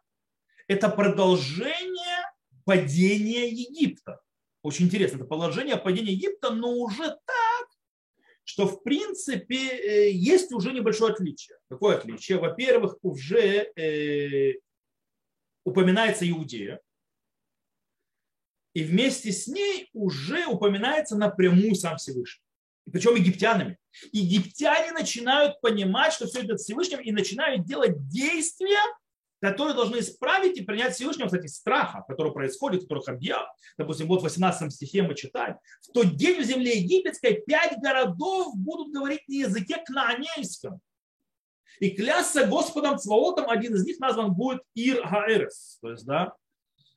это 0.68 0.90
продолжение 0.90 2.24
падения 2.66 3.50
Египта. 3.50 4.20
Очень 4.68 4.88
интересно, 4.88 5.16
это 5.16 5.26
положение 5.26 5.78
падения 5.78 6.12
Египта, 6.12 6.50
но 6.50 6.74
уже 6.74 7.08
так, 7.08 7.68
что 8.44 8.68
в 8.68 8.84
принципе 8.84 9.56
э, 9.56 10.12
есть 10.12 10.52
уже 10.52 10.74
небольшое 10.74 11.14
отличие. 11.14 11.58
Какое 11.70 11.96
отличие? 11.96 12.38
Во-первых, 12.38 12.98
уже 13.02 13.72
э, 13.78 14.56
упоминается 15.64 16.30
Иудея, 16.30 16.82
и 18.74 18.84
вместе 18.84 19.32
с 19.32 19.48
ней 19.48 19.90
уже 19.94 20.46
упоминается 20.48 21.16
напрямую 21.16 21.74
сам 21.76 21.96
Всевышний 21.96 22.44
причем 22.92 23.16
египтянами. 23.16 23.78
Египтяне 24.12 24.92
начинают 24.92 25.60
понимать, 25.62 26.14
что 26.14 26.26
все 26.28 26.44
это 26.44 26.56
Всевышним, 26.56 27.00
и 27.00 27.12
начинают 27.12 27.66
делать 27.66 28.08
действия, 28.08 28.80
которые 29.40 29.76
должны 29.76 30.00
исправить 30.00 30.58
и 30.58 30.64
принять 30.64 30.96
Всевышнего, 30.96 31.28
кстати, 31.28 31.48
страха, 31.48 32.04
который 32.08 32.32
происходит, 32.32 32.84
который 32.84 33.04
Хабья, 33.04 33.48
допустим, 33.78 34.08
вот 34.08 34.22
в 34.22 34.24
18 34.24 34.74
стихе 34.74 35.04
мы 35.04 35.16
читаем, 35.16 35.58
в 35.82 35.92
тот 35.94 36.16
день 36.16 36.42
в 36.42 36.46
земле 36.46 36.78
египетской 36.78 37.42
пять 37.46 37.80
городов 37.80 38.56
будут 38.58 38.94
говорить 38.94 39.28
на 39.28 39.34
языке 39.34 39.78
кнаанейском. 39.86 40.80
И 41.80 41.92
клясться 41.92 42.48
Господом 42.48 42.98
Цваотом, 42.98 43.50
один 43.50 43.76
из 43.76 43.86
них 43.86 44.00
назван 44.00 44.34
будет 44.34 44.64
Ир 44.74 45.06
Хаэрес. 45.06 45.78
То 45.82 45.92
есть, 45.92 46.06
да, 46.06 46.34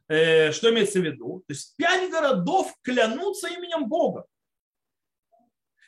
э, 0.09 0.53
что 0.53 0.71
имеется 0.71 1.01
в 1.01 1.05
виду? 1.05 1.45
То 1.47 1.53
есть 1.53 1.77
пять 1.77 2.11
городов 2.11 2.75
клянутся 2.81 3.49
именем 3.49 3.89
Бога. 3.89 4.25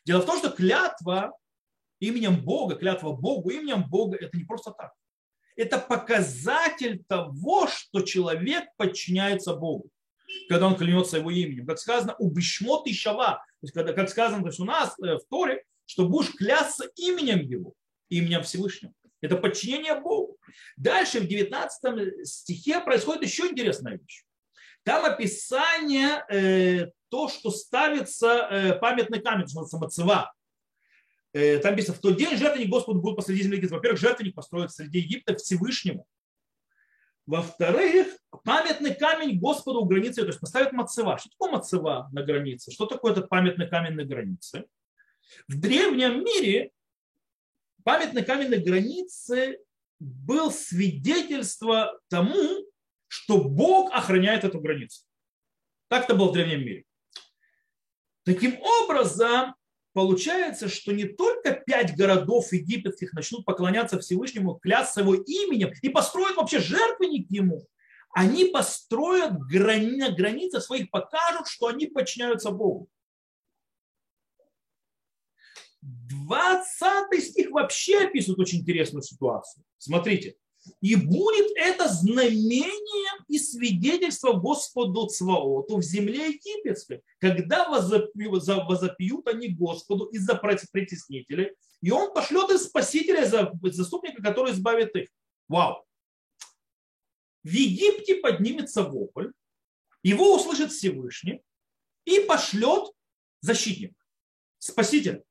Дело 0.04 0.20
в 0.20 0.26
том, 0.26 0.38
что 0.38 0.50
клятва 0.50 1.32
именем 2.00 2.44
Бога, 2.44 2.74
клятва 2.74 3.12
Богу 3.12 3.48
именем 3.48 3.88
Бога, 3.88 4.18
это 4.20 4.36
не 4.36 4.44
просто 4.44 4.72
так. 4.72 4.92
Это 5.56 5.78
показатель 5.78 7.02
того, 7.06 7.66
что 7.68 8.02
человек 8.02 8.64
подчиняется 8.76 9.54
Богу, 9.54 9.90
когда 10.48 10.66
он 10.66 10.76
клянется 10.76 11.18
его 11.18 11.30
именем. 11.30 11.66
Как 11.66 11.78
сказано, 11.78 12.14
убишмот 12.18 12.86
и 12.86 12.94
шава. 12.94 13.44
То 13.60 13.64
есть, 13.64 13.74
когда, 13.74 13.92
как 13.92 14.08
сказано 14.08 14.42
то 14.42 14.48
есть 14.48 14.60
у 14.60 14.64
нас 14.64 14.94
э, 14.98 15.16
в 15.16 15.24
Торе, 15.28 15.62
что 15.86 16.08
будешь 16.08 16.32
клясться 16.32 16.88
именем 16.96 17.40
его, 17.40 17.74
именем 18.08 18.42
Всевышнего. 18.42 18.92
Это 19.20 19.36
подчинение 19.36 20.00
Богу. 20.00 20.38
Дальше 20.76 21.20
в 21.20 21.28
19 21.28 22.26
стихе 22.26 22.80
происходит 22.80 23.22
еще 23.22 23.46
интересная 23.46 23.98
вещь. 23.98 24.24
Там 24.84 25.04
описание 25.04 26.24
э, 26.28 26.90
то, 27.08 27.28
что 27.28 27.50
ставится 27.50 28.48
э, 28.50 28.78
памятный 28.78 29.20
камень, 29.20 29.46
что. 29.46 29.62
Э, 29.62 30.32
там 31.32 31.72
написано, 31.72 31.96
в 31.96 32.00
тот 32.00 32.16
день 32.16 32.36
жертвенник 32.36 32.68
Господу 32.68 33.00
будет 33.00 33.16
посреди 33.16 33.42
земли 33.42 33.56
Египта. 33.56 33.76
Во-первых, 33.76 34.00
жертвенник 34.00 34.34
построит 34.34 34.70
среди 34.70 34.98
Египта 34.98 35.34
Всевышнему. 35.36 36.06
Во-вторых, 37.24 38.08
памятный 38.44 38.94
камень 38.94 39.38
Господу 39.38 39.80
у 39.80 39.84
границы, 39.84 40.22
то 40.22 40.26
есть 40.26 40.40
поставят 40.40 40.72
мацева. 40.72 41.18
Что 41.18 41.30
такое 41.30 41.52
мацева 41.52 42.08
на 42.12 42.22
границе? 42.22 42.72
Что 42.72 42.86
такое 42.86 43.12
этот 43.12 43.28
памятный 43.28 43.68
камень 43.68 43.94
на 43.94 44.04
границе? 44.04 44.66
В 45.48 45.58
древнем 45.58 46.24
мире 46.24 46.72
памятный 47.84 48.24
камень 48.24 48.48
на 48.48 48.58
границе 48.58 49.58
был 50.00 50.50
свидетельство 50.50 52.00
тому, 52.08 52.66
что 53.06 53.42
Бог 53.42 53.92
охраняет 53.92 54.44
эту 54.44 54.60
границу. 54.60 55.04
Так 55.88 56.04
это 56.04 56.14
было 56.14 56.30
в 56.30 56.32
древнем 56.32 56.60
мире. 56.60 56.84
Таким 58.24 58.60
образом, 58.60 59.54
получается, 59.92 60.68
что 60.68 60.92
не 60.92 61.04
только 61.04 61.52
пять 61.52 61.96
городов 61.96 62.52
египетских 62.52 63.12
начнут 63.12 63.44
поклоняться 63.44 63.98
Всевышнему, 63.98 64.54
клясться 64.54 65.00
его 65.00 65.14
именем 65.14 65.72
и 65.82 65.88
построят 65.88 66.36
вообще 66.36 66.60
жертвенник 66.60 67.30
ему, 67.30 67.66
они 68.14 68.46
построят 68.46 69.38
грани, 69.38 69.96
на 69.96 70.10
границе 70.10 70.60
своих, 70.60 70.90
покажут, 70.90 71.48
что 71.48 71.68
они 71.68 71.86
подчиняются 71.86 72.50
Богу. 72.50 72.88
20 75.80 77.22
стих 77.22 77.50
вообще 77.50 78.06
описывает 78.06 78.38
очень 78.38 78.60
интересную 78.60 79.02
ситуацию. 79.02 79.64
Смотрите. 79.78 80.36
И 80.80 80.94
будет 80.94 81.50
это 81.56 81.88
знамением 81.88 83.24
и 83.28 83.38
свидетельством 83.38 84.40
Господу 84.40 85.06
Цваоту 85.06 85.78
в 85.78 85.82
земле 85.82 86.28
египетской, 86.28 87.02
когда 87.18 87.68
возопьют 87.68 89.26
они 89.28 89.48
Господу 89.48 90.06
из-за 90.06 90.34
притеснителей, 90.36 91.52
и 91.80 91.90
он 91.90 92.14
пошлет 92.14 92.50
из 92.50 92.64
спасителя, 92.64 93.26
за 93.26 93.52
заступника, 93.62 94.22
который 94.22 94.52
избавит 94.52 94.94
их. 94.94 95.08
Вау! 95.48 95.84
В 97.42 97.50
Египте 97.50 98.16
поднимется 98.16 98.84
вопль, 98.84 99.32
его 100.04 100.34
услышит 100.34 100.70
Всевышний 100.70 101.42
и 102.04 102.20
пошлет 102.20 102.92
защитник, 103.40 103.94
спаситель. 104.58 105.24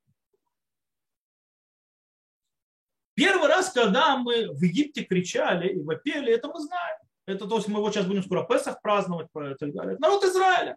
Первый 3.14 3.48
раз, 3.48 3.70
когда 3.70 4.16
мы 4.16 4.52
в 4.52 4.62
Египте 4.62 5.04
кричали 5.04 5.68
и 5.68 5.82
вопели, 5.82 6.32
это 6.32 6.48
мы 6.48 6.60
знаем. 6.60 6.96
Это 7.26 7.46
то 7.46 7.56
есть 7.56 7.68
мы 7.68 7.78
его 7.78 7.90
сейчас 7.90 8.06
будем 8.06 8.22
скоро 8.22 8.44
Песах 8.44 8.80
праздновать 8.80 9.28
и 9.28 9.54
так 9.54 9.72
далее. 9.72 9.96
народ 9.98 10.24
Израиля, 10.24 10.76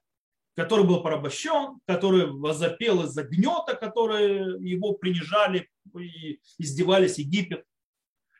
который 0.56 0.86
был 0.86 1.02
порабощен, 1.02 1.80
который 1.88 2.28
возопел 2.28 3.04
из-за 3.04 3.24
гнета, 3.24 3.76
которые 3.76 4.58
его 4.60 4.93
принижали 4.93 5.69
и 5.98 6.39
издевались 6.58 7.17
Египет. 7.17 7.63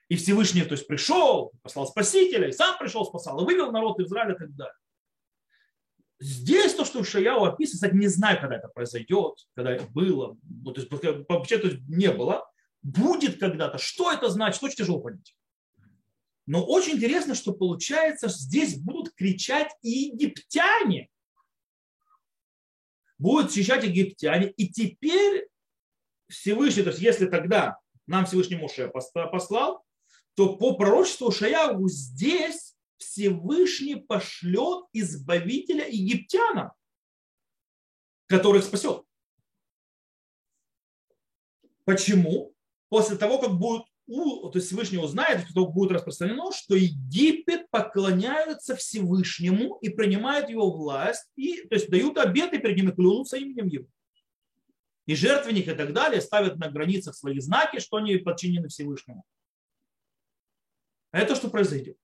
И 0.08 0.18
Всевышний 0.18 0.64
то 0.64 0.74
есть, 0.74 0.88
пришел, 0.88 1.52
послал 1.64 1.88
спасителя, 1.88 2.48
и 2.48 2.52
сам 2.52 2.78
пришел, 2.78 3.06
спасал, 3.06 3.42
и 3.42 3.46
вывел 3.46 3.72
народ 3.72 4.00
Израиля 4.00 4.36
и 4.36 4.38
так 4.38 4.56
далее. 4.56 4.76
Здесь 6.20 6.74
то, 6.76 6.86
что 6.86 7.04
Шаяу 7.04 7.44
описывает, 7.44 7.94
не 7.94 8.08
знаю, 8.08 8.40
когда 8.40 8.58
это 8.58 8.68
произойдет, 8.68 9.34
когда 9.56 9.72
это 9.72 9.86
было, 9.88 10.38
ну, 10.44 10.72
то 10.72 10.80
есть, 10.80 10.92
вообще 11.28 11.58
то 11.58 11.68
есть, 11.68 11.82
не 11.90 12.12
было, 12.12 12.48
будет 12.86 13.40
когда-то. 13.40 13.80
Что 13.80 14.12
это 14.12 14.30
значит? 14.30 14.62
Очень 14.62 14.76
тяжело 14.76 15.00
понять. 15.00 15.36
Но 16.46 16.64
очень 16.64 16.94
интересно, 16.94 17.34
что 17.34 17.54
получается, 17.54 18.30
здесь 18.30 18.78
будут 18.78 19.14
кричать 19.16 19.72
и 19.82 19.90
египтяне. 19.90 21.10
Будут 23.18 23.52
кричать 23.52 23.84
египтяне. 23.84 24.52
И 24.52 24.70
теперь 24.70 25.48
Всевышний, 26.28 26.84
то 26.84 26.90
есть 26.92 27.02
если 27.02 27.26
тогда 27.26 27.80
нам 28.06 28.28
Всевышний 28.28 28.58
Моше 28.58 28.92
послал, 29.32 29.84
то 30.36 30.56
по 30.56 30.78
пророчеству 30.78 31.32
Шаяву 31.32 31.90
здесь 31.90 32.76
Всевышний 32.98 33.96
пошлет 33.96 34.86
избавителя 34.94 35.88
египтянам, 35.88 36.72
который 38.28 38.62
спасет. 38.62 39.04
Почему? 41.86 42.55
После 42.90 43.18
того, 43.18 43.40
как 43.40 43.58
будет, 43.58 43.84
то 44.08 44.52
есть 44.54 44.68
Всевышний 44.68 44.98
узнает, 44.98 45.48
что 45.50 45.66
будет 45.68 45.92
распространено, 45.92 46.52
что 46.52 46.76
Египет 46.76 47.70
поклоняются 47.70 48.76
Всевышнему 48.76 49.78
и 49.82 49.90
принимают 49.90 50.50
его 50.50 50.72
власть, 50.72 51.28
и, 51.36 51.68
то 51.68 51.76
есть 51.76 51.90
дают 51.90 52.18
обеты 52.18 52.60
перед 52.60 52.78
ним 52.78 52.90
и 52.90 52.96
клянутся 52.96 53.38
именем 53.38 53.68
его. 53.68 53.88
И 55.06 55.16
жертвенник 55.16 55.68
и 55.68 55.74
так 55.74 55.94
далее 55.94 56.20
ставят 56.20 56.58
на 56.58 56.70
границах 56.70 57.16
свои 57.16 57.40
знаки, 57.40 57.80
что 57.80 57.98
они 57.98 58.18
подчинены 58.18 58.70
Всевышнему. 58.70 59.24
Это 61.12 61.36
что 61.36 61.50
произойдет? 61.50 61.98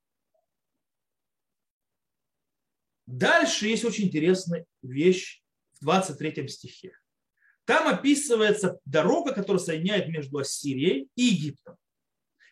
Дальше 3.06 3.66
есть 3.66 3.84
очень 3.84 4.04
интересная 4.04 4.64
вещь 4.80 5.42
в 5.72 5.80
23 5.84 6.48
стихе. 6.48 6.96
Там 7.64 7.88
описывается 7.88 8.80
дорога, 8.84 9.32
которая 9.32 9.62
соединяет 9.62 10.08
между 10.08 10.38
Ассирией 10.38 11.08
и 11.14 11.22
Египтом. 11.22 11.76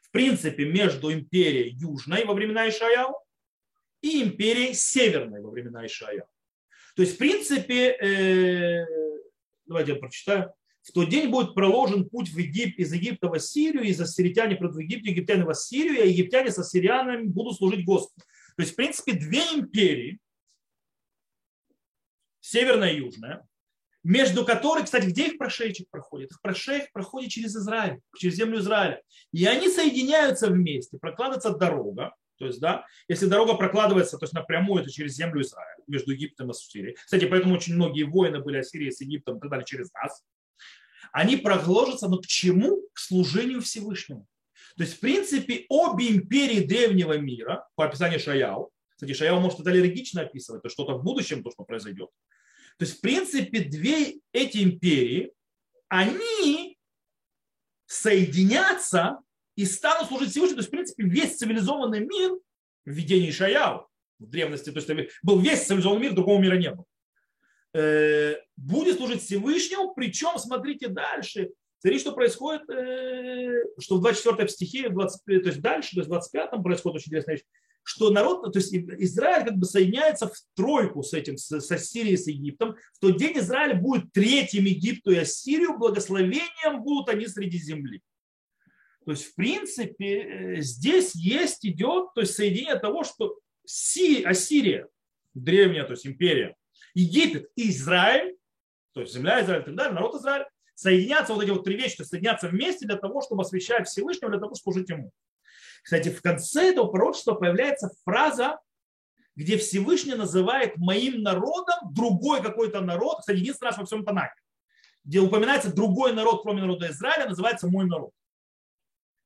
В 0.03 0.11
принципе, 0.11 0.65
между 0.65 1.13
империей 1.13 1.71
Южной 1.71 2.25
во 2.25 2.35
времена 2.35 2.69
Ишаяу 2.69 3.15
и 4.03 4.23
империей 4.23 4.75
Северной 4.75 5.41
во 5.41 5.51
времена 5.51 5.87
Ишаяу. 5.87 6.27
То 6.97 7.03
есть, 7.03 7.15
в 7.15 7.19
принципе, 7.19 7.93
э, 7.93 8.87
давайте 9.67 9.93
я 9.93 9.99
прочитаю. 9.99 10.53
в 10.83 10.93
тот 10.93 11.09
день 11.09 11.29
будет 11.29 11.55
проложен 11.55 12.09
путь 12.09 12.31
в 12.31 12.39
Егип, 12.39 12.79
из 12.79 12.93
Египта 12.93 13.29
в 13.29 13.35
Ассирию, 13.35 13.83
из 13.83 14.01
ассиритяне 14.01 14.57
придут 14.57 14.77
в 14.77 14.79
Египте, 14.79 15.11
египтяне 15.11 15.45
в 15.45 15.51
Ассирию, 15.51 16.03
а 16.03 16.07
египтяне 16.07 16.51
с 16.51 16.59
ассирианами 16.59 17.25
будут 17.25 17.57
служить 17.57 17.85
Господу. 17.85 18.25
То 18.57 18.63
есть, 18.63 18.73
в 18.73 18.77
принципе, 18.77 19.13
две 19.13 19.41
империи, 19.55 20.19
северная 22.41 22.93
и 22.93 22.99
южная, 22.99 23.47
между 24.03 24.45
которыми, 24.45 24.85
кстати, 24.85 25.07
где 25.07 25.29
их 25.29 25.39
прошейчик 25.39 25.89
проходит? 25.91 26.31
Их 26.31 26.41
прошейк 26.41 26.93
проходит 26.93 27.31
через 27.31 27.55
Израиль, 27.57 28.01
через 28.17 28.35
землю 28.37 28.59
Израиля. 28.61 29.03
И 29.33 29.45
они 29.45 29.69
соединяются 29.69 30.49
вместе, 30.49 30.99
прокладывается 30.99 31.51
дорога, 31.51 32.15
то 32.41 32.47
есть, 32.47 32.59
да, 32.59 32.87
если 33.07 33.27
дорога 33.27 33.55
прокладывается, 33.55 34.17
то 34.17 34.25
есть 34.25 34.33
напрямую 34.33 34.83
это 34.83 34.91
через 34.91 35.15
землю 35.15 35.43
Израиля, 35.43 35.77
между 35.87 36.13
Египтом 36.13 36.49
и 36.49 36.51
Ассирией. 36.53 36.95
Кстати, 36.95 37.27
поэтому 37.27 37.55
очень 37.55 37.75
многие 37.75 38.05
войны 38.05 38.41
были 38.41 38.57
Ассирии 38.57 38.89
с 38.89 39.03
Египтом 39.03 39.37
и 39.37 39.41
так 39.41 39.51
далее 39.51 39.67
через 39.67 39.93
нас. 39.93 40.25
Они 41.13 41.37
проложатся, 41.37 42.09
но 42.09 42.17
к 42.17 42.27
чему? 42.27 42.83
К 42.95 42.99
служению 42.99 43.61
Всевышнему. 43.61 44.27
То 44.77 44.85
есть, 44.85 44.97
в 44.97 45.01
принципе, 45.01 45.67
обе 45.69 46.09
империи 46.09 46.65
древнего 46.65 47.19
мира, 47.19 47.69
по 47.75 47.85
описанию 47.85 48.19
Шаяу, 48.19 48.71
кстати, 48.95 49.13
Шаяу 49.13 49.41
может 49.41 49.61
это 49.61 49.71
аллергично 49.71 50.23
описывать, 50.23 50.63
то 50.63 50.71
что-то 50.71 50.95
в 50.95 51.03
будущем, 51.03 51.43
то, 51.43 51.51
что 51.51 51.65
произойдет. 51.65 52.09
То 52.81 52.87
есть, 52.87 52.97
в 52.97 53.01
принципе, 53.03 53.61
две 53.61 54.21
эти 54.33 54.63
империи, 54.63 55.35
они 55.89 56.79
соединятся 57.85 59.19
и 59.55 59.67
станут 59.67 60.09
служить 60.09 60.31
Всевышнему. 60.31 60.57
То 60.57 60.61
есть, 60.61 60.69
в 60.69 60.71
принципе, 60.71 61.05
весь 61.05 61.37
цивилизованный 61.37 62.01
мир 62.01 62.39
в 62.87 62.91
видении 62.91 63.33
Шаяу 63.33 63.87
в 64.19 64.31
древности, 64.31 64.71
то 64.73 64.81
есть 64.81 65.11
был 65.23 65.41
весь 65.41 65.67
цивилизованный 65.67 66.05
мир, 66.05 66.15
другого 66.15 66.41
мира 66.41 66.57
не 66.57 66.71
было, 66.71 66.87
э, 67.75 68.37
будет 68.57 68.97
служить 68.97 69.25
Всевышнему, 69.25 69.93
причем, 69.93 70.39
смотрите 70.39 70.89
дальше, 70.89 71.51
смотрите, 71.81 72.03
что 72.03 72.13
происходит, 72.13 72.63
э, 72.71 73.63
что 73.79 73.97
в 73.97 74.01
24 74.01 74.49
стихе, 74.49 74.89
20, 74.89 75.25
то 75.27 75.33
есть 75.33 75.61
дальше, 75.61 75.91
то 75.91 75.99
есть 75.99 76.09
в 76.09 76.13
25 76.13 76.63
происходит 76.63 76.97
очень 76.97 77.11
интересная 77.11 77.35
вещь, 77.35 77.45
что 77.91 78.11
народ, 78.11 78.53
то 78.53 78.59
есть 78.61 78.73
Израиль 78.73 79.45
как 79.45 79.57
бы 79.57 79.67
соединяется 79.67 80.29
в 80.29 80.35
тройку 80.55 81.03
с 81.03 81.13
этим, 81.13 81.37
с, 81.37 81.51
Ассирией, 81.73 82.17
с 82.17 82.29
Египтом. 82.29 82.77
В 82.93 83.01
тот 83.01 83.19
день 83.19 83.37
Израиль 83.39 83.75
будет 83.75 84.13
третьим 84.13 84.65
Египту 84.65 85.11
и 85.11 85.17
Ассирию, 85.17 85.77
благословением 85.77 86.85
будут 86.85 87.09
они 87.09 87.27
среди 87.27 87.59
земли. 87.59 88.01
То 89.05 89.11
есть, 89.11 89.25
в 89.25 89.35
принципе, 89.35 90.21
э, 90.21 90.61
здесь 90.61 91.17
есть, 91.17 91.67
идет 91.67 92.15
то 92.15 92.21
есть 92.21 92.35
соединение 92.35 92.79
того, 92.79 93.03
что 93.03 93.41
Си, 93.67 94.23
Ассирия, 94.23 94.87
древняя, 95.35 95.85
то 95.85 95.93
есть 95.93 96.07
империя, 96.07 96.55
Египет 96.95 97.51
Израиль, 97.57 98.37
то 98.93 99.01
есть 99.01 99.13
земля 99.13 99.43
Израиль 99.43 99.63
и 99.63 99.65
так 99.65 99.75
далее, 99.75 99.95
народ 99.95 100.15
Израиль, 100.15 100.47
соединятся, 100.77 101.35
вот 101.35 101.43
эти 101.43 101.51
вот 101.51 101.65
три 101.65 101.77
вещи, 101.77 102.03
соединятся 102.03 102.49
вместе 102.49 102.87
для 102.87 102.97
того, 102.97 103.21
чтобы 103.21 103.43
освящать 103.43 103.89
Всевышнего, 103.89 104.31
для 104.31 104.39
того, 104.39 104.55
чтобы 104.55 104.75
служить 104.75 104.91
Ему. 104.91 105.11
Кстати, 105.83 106.11
в 106.11 106.21
конце 106.23 106.71
этого 106.71 106.87
пророчества 106.87 107.35
появляется 107.35 107.91
фраза, 108.05 108.59
где 109.37 109.57
Всевышний 109.57 110.15
называет 110.15 110.77
моим 110.77 111.23
народом 111.23 111.77
другой 111.93 112.43
какой-то 112.43 112.81
народ, 112.81 113.21
кстати, 113.21 113.39
единственный 113.39 113.69
раз 113.69 113.79
во 113.79 113.87
всем 113.87 114.05
Танахе, 114.05 114.35
где 115.05 115.21
упоминается 115.21 115.75
другой 115.75 116.13
народ, 116.13 116.43
кроме 116.43 116.61
народа 116.61 116.91
Израиля, 116.91 117.29
называется 117.29 117.69
мой 117.69 117.87
народ. 117.87 118.13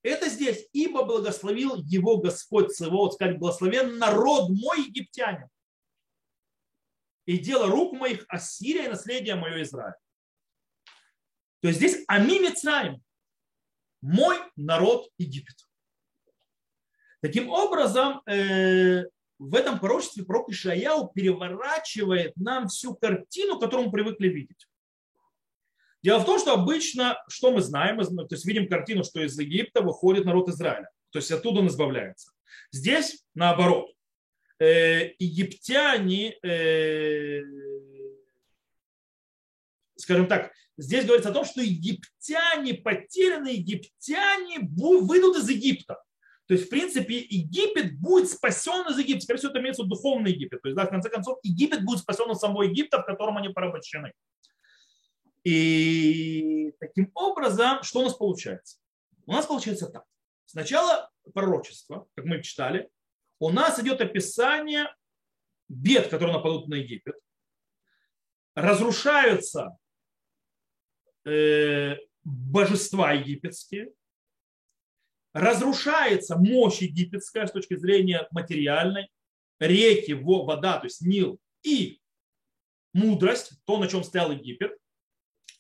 Это 0.03 0.29
здесь, 0.29 0.69
ибо 0.73 1.05
благословил 1.05 1.77
его 1.77 2.19
Господь 2.19 2.73
Цевод, 2.77 3.15
сказать, 3.15 3.39
благословен 3.39 3.99
народ 3.99 4.51
мой 4.51 4.83
египтянин. 4.83 5.49
И 7.25 7.39
дело 7.39 7.69
рук 7.69 7.95
моих 7.95 8.27
Ассирия, 8.29 8.91
наследие 8.91 9.35
мое 9.35 9.63
Израиль. 9.63 9.95
То 11.61 11.69
есть 11.69 11.79
здесь 11.79 12.05
Ами 12.07 12.39
Мицраим, 12.39 13.03
мой 14.03 14.37
народ 14.57 15.09
Египет. 15.17 15.64
Таким 17.25 17.49
образом, 17.49 18.21
э, 18.27 19.07
в 19.39 19.55
этом 19.55 19.79
пророчестве 19.79 20.27
пророк 20.27 20.51
Ишаяу 20.51 21.09
переворачивает 21.09 22.37
нам 22.37 22.69
всю 22.69 22.95
картину, 22.95 23.59
которую 23.59 23.87
мы 23.87 23.93
привыкли 23.93 24.29
видеть. 24.29 24.69
Дело 26.03 26.19
в 26.19 26.27
том, 26.27 26.39
что 26.39 26.53
обычно, 26.53 27.17
что 27.27 27.51
мы 27.51 27.63
знаем, 27.63 27.97
то 27.99 28.27
есть 28.31 28.45
видим 28.45 28.69
картину, 28.69 29.05
что 29.05 29.25
из 29.25 29.39
Египта 29.39 29.81
выходит 29.81 30.27
народ 30.27 30.51
Израиля, 30.51 30.91
то 31.13 31.19
есть 31.19 31.31
оттуда 31.31 31.61
он 31.61 31.69
избавляется. 31.69 32.31
Здесь 32.71 33.25
наоборот. 33.35 33.91
Э, 34.59 35.15
египтяне, 35.19 36.37
э, 36.43 37.41
скажем 39.97 40.27
так, 40.27 40.53
здесь 40.77 41.07
говорится 41.07 41.31
о 41.31 41.33
том, 41.35 41.47
что 41.47 41.63
египтяне, 41.63 42.75
потерянные 42.75 43.55
египтяне 43.55 44.59
выйдут 44.61 45.39
из 45.39 45.49
Египта. 45.49 46.05
То 46.47 46.55
есть, 46.55 46.67
в 46.67 46.69
принципе, 46.69 47.17
Египет 47.17 47.99
будет 47.99 48.29
спасен 48.29 48.87
из 48.91 48.99
Египта. 48.99 49.23
Скорее 49.25 49.39
всего, 49.39 49.51
это 49.51 49.61
имеется 49.61 49.83
в 49.83 49.87
виду 49.87 49.95
духовный 49.95 50.33
Египет. 50.33 50.61
То 50.61 50.69
есть, 50.69 50.77
да, 50.77 50.87
в 50.87 50.91
конце 50.91 51.09
концов, 51.09 51.39
Египет 51.43 51.85
будет 51.85 52.01
спасен 52.01 52.31
от 52.31 52.39
самого 52.39 52.63
Египта, 52.63 53.01
в 53.01 53.07
котором 53.07 53.39
они 53.39 53.49
порабощены. 53.49 54.13
И 55.43 56.73
таким 56.81 57.11
образом, 57.15 57.83
что 57.83 58.01
у 58.01 58.03
нас 58.03 58.15
получается? 58.15 58.79
У 59.27 59.33
нас 59.33 59.47
получается 59.47 59.87
так. 59.87 60.05
Сначала 60.45 61.11
пророчество, 61.33 62.07
как 62.15 62.27
мы 62.27 62.43
читали, 62.43 62.91
у 63.39 63.51
нас 63.51 63.79
идет 63.79 64.01
описание 64.01 64.95
бед, 65.69 66.09
которые 66.09 66.37
нападут 66.37 66.69
на 66.69 66.75
Египет. 66.75 67.17
Разрушаются 68.55 69.77
э, 71.25 71.97
божества 72.23 73.13
египетские, 73.13 73.93
разрушается 75.35 76.37
мощь 76.37 76.81
египетская 76.81 77.47
с 77.47 77.53
точки 77.53 77.77
зрения 77.77 78.27
материальной, 78.31 79.11
реки, 79.59 80.13
вода, 80.13 80.79
то 80.79 80.87
есть 80.87 81.03
Нил 81.03 81.41
и 81.63 82.01
мудрость, 82.93 83.53
то, 83.65 83.79
на 83.79 83.89
чем 83.89 84.05
стоял 84.05 84.31
Египет. 84.31 84.79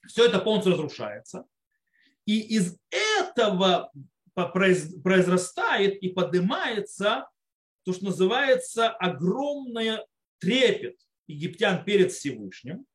Все 0.06 0.26
это 0.26 0.38
полностью 0.38 0.72
разрушается. 0.72 1.46
И 2.24 2.40
из 2.40 2.78
этого 2.90 3.92
произрастает 4.34 6.02
и 6.02 6.08
поднимается 6.08 7.28
то, 7.84 7.92
что 7.92 8.06
называется 8.06 8.88
огромный 8.88 9.98
трепет 10.38 10.96
египтян 11.26 11.84
перед 11.84 12.12
Всевышним, 12.12 12.87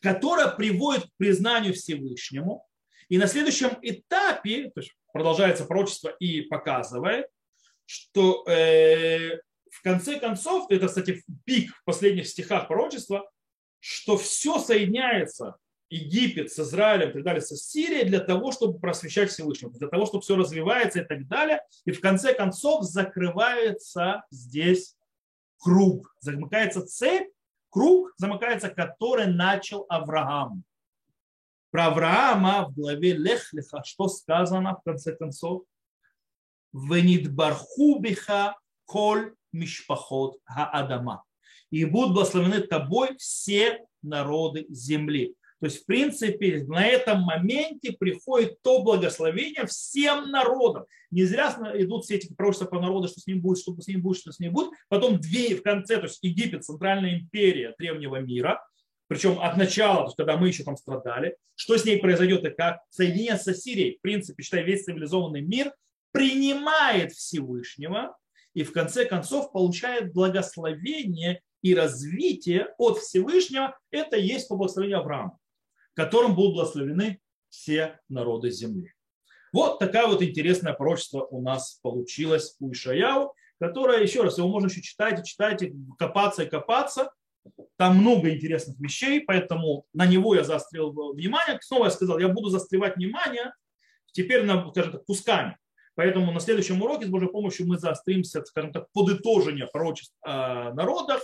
которая 0.00 0.54
приводит 0.54 1.04
к 1.06 1.16
признанию 1.16 1.74
Всевышнему. 1.74 2.66
И 3.08 3.18
на 3.18 3.26
следующем 3.26 3.70
этапе, 3.82 4.70
то 4.70 4.80
есть 4.80 4.94
продолжается 5.12 5.64
пророчество 5.64 6.08
и 6.08 6.42
показывает, 6.42 7.26
что 7.86 8.44
э, 8.46 9.40
в 9.70 9.82
конце 9.82 10.18
концов, 10.18 10.70
это, 10.70 10.88
кстати, 10.88 11.22
пик 11.44 11.70
в 11.74 11.84
последних 11.84 12.26
стихах 12.26 12.68
пророчества, 12.68 13.30
что 13.80 14.16
все 14.18 14.58
соединяется, 14.58 15.56
Египет 15.90 16.52
с 16.52 16.58
Израилем 16.58 17.12
так 17.12 17.22
далее, 17.22 17.40
со 17.40 17.56
Сирией 17.56 18.04
для 18.04 18.20
того, 18.20 18.52
чтобы 18.52 18.78
просвещать 18.78 19.30
Всевышнего, 19.30 19.72
для 19.72 19.88
того, 19.88 20.04
чтобы 20.04 20.22
все 20.22 20.36
развивается 20.36 21.00
и 21.00 21.04
так 21.04 21.26
далее. 21.26 21.62
И 21.86 21.92
в 21.92 22.00
конце 22.00 22.34
концов 22.34 22.84
закрывается 22.84 24.24
здесь 24.30 24.96
круг, 25.58 26.14
замыкается 26.20 26.86
цепь, 26.86 27.28
круг 27.70 28.12
замыкается, 28.16 28.68
который 28.68 29.26
начал 29.26 29.86
Авраам. 29.88 30.64
Про 31.70 31.86
Авраама 31.88 32.68
в 32.68 32.74
главе 32.74 33.14
Лехлиха 33.14 33.82
что 33.84 34.08
сказано 34.08 34.76
в 34.76 34.82
конце 34.82 35.14
концов? 35.14 35.64
Венидбарху 36.72 37.98
биха 37.98 38.56
коль 38.84 39.34
мишпахот 39.52 40.38
хаадама 40.44 41.24
и 41.70 41.84
будут 41.84 42.14
благословены 42.14 42.60
тобой 42.60 43.16
все 43.18 43.84
народы 44.02 44.66
земли. 44.70 45.34
То 45.60 45.66
есть, 45.66 45.82
в 45.82 45.86
принципе, 45.86 46.64
на 46.68 46.86
этом 46.86 47.22
моменте 47.22 47.92
приходит 47.92 48.62
то 48.62 48.82
благословение 48.82 49.66
всем 49.66 50.30
народам. 50.30 50.84
Не 51.10 51.24
зря 51.24 51.52
идут 51.74 52.04
все 52.04 52.14
эти 52.14 52.32
пророчества 52.32 52.66
по 52.66 52.80
народу, 52.80 53.08
что 53.08 53.20
с 53.20 53.26
ним 53.26 53.40
будет, 53.40 53.58
что 53.58 53.74
с 53.80 53.88
ним 53.88 54.00
будет, 54.02 54.18
что 54.18 54.30
с 54.30 54.38
ним 54.38 54.52
будет. 54.52 54.70
Потом 54.88 55.18
две 55.18 55.56
в 55.56 55.62
конце, 55.62 55.96
то 55.96 56.04
есть 56.04 56.22
Египет, 56.22 56.64
центральная 56.64 57.18
империя 57.18 57.74
древнего 57.76 58.20
мира, 58.20 58.64
причем 59.08 59.40
от 59.40 59.56
начала, 59.56 60.00
то 60.00 60.04
есть 60.04 60.16
когда 60.16 60.36
мы 60.36 60.48
еще 60.48 60.64
там 60.64 60.76
страдали, 60.76 61.36
что 61.54 61.76
с 61.76 61.84
ней 61.84 61.98
произойдет 61.98 62.44
и 62.44 62.50
как 62.50 62.80
соединение 62.90 63.36
со 63.36 63.54
Сирией, 63.54 63.96
в 63.96 64.00
принципе, 64.00 64.42
считай, 64.42 64.62
весь 64.62 64.84
цивилизованный 64.84 65.40
мир 65.40 65.74
принимает 66.12 67.12
Всевышнего 67.12 68.16
и 68.54 68.62
в 68.62 68.72
конце 68.72 69.04
концов 69.04 69.52
получает 69.52 70.12
благословение 70.12 71.40
и 71.62 71.74
развитие 71.74 72.74
от 72.78 72.98
Всевышнего, 72.98 73.76
это 73.90 74.16
есть 74.16 74.48
по 74.48 74.56
благословению 74.56 75.00
Авраама, 75.00 75.38
которым 75.94 76.34
будут 76.34 76.54
благословены 76.54 77.20
все 77.48 77.98
народы 78.08 78.50
земли. 78.50 78.92
Вот 79.52 79.78
такая 79.78 80.06
вот 80.06 80.22
интересное 80.22 80.74
пророчество 80.74 81.24
у 81.24 81.40
нас 81.40 81.78
получилось 81.82 82.56
у 82.60 82.70
Ишаяу, 82.70 83.34
которое, 83.58 84.02
еще 84.02 84.22
раз, 84.22 84.38
его 84.38 84.48
можно 84.48 84.68
еще 84.68 84.82
читать 84.82 85.20
и 85.20 85.24
читать, 85.24 85.62
и 85.62 85.74
копаться 85.98 86.44
и 86.44 86.48
копаться. 86.48 87.10
Там 87.76 87.98
много 87.98 88.30
интересных 88.30 88.78
вещей, 88.78 89.20
поэтому 89.20 89.84
на 89.92 90.06
него 90.06 90.34
я 90.34 90.44
заострил 90.44 90.92
внимание. 91.12 91.58
Снова 91.60 91.84
я 91.84 91.90
сказал, 91.90 92.18
я 92.18 92.28
буду 92.28 92.48
заостревать 92.48 92.96
внимание 92.96 93.52
теперь, 94.12 94.44
на, 94.44 94.70
скажем 94.70 94.92
так, 94.92 95.04
кусками. 95.04 95.56
Поэтому 95.94 96.32
на 96.32 96.40
следующем 96.40 96.80
уроке 96.80 97.06
с 97.06 97.08
Божьей 97.08 97.28
помощью 97.28 97.66
мы 97.66 97.78
заостримся, 97.78 98.44
скажем 98.44 98.72
так, 98.72 98.86
подытожение 98.92 99.66
пророчеств 99.66 100.14
о 100.22 100.72
народах. 100.72 101.22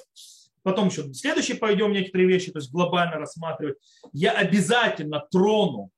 Потом 0.63 0.89
еще 0.89 1.13
следующий 1.13 1.55
пойдем 1.55 1.93
некоторые 1.93 2.29
вещи, 2.29 2.51
то 2.51 2.59
есть 2.59 2.73
глобально 2.73 3.17
рассматривать. 3.17 3.77
Я 4.13 4.33
обязательно 4.33 5.25
трону 5.31 5.91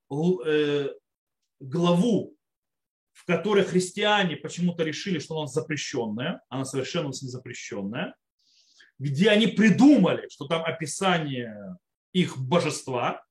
э, 0.45 0.91
главу, 1.61 2.35
в 3.13 3.25
которой 3.25 3.65
христиане 3.65 4.37
почему-то 4.37 4.85
решили, 4.85 5.21
что 5.21 5.39
она 5.39 5.47
запрещенная, 5.47 6.43
она 6.49 6.65
совершенно 6.65 7.07
не 7.07 7.29
запрещенная 7.29 8.15
где 8.99 9.31
они 9.31 9.47
придумали, 9.47 10.29
что 10.31 10.47
там 10.47 10.65
описание 10.65 11.77
их 12.13 12.39
божества, 12.39 13.23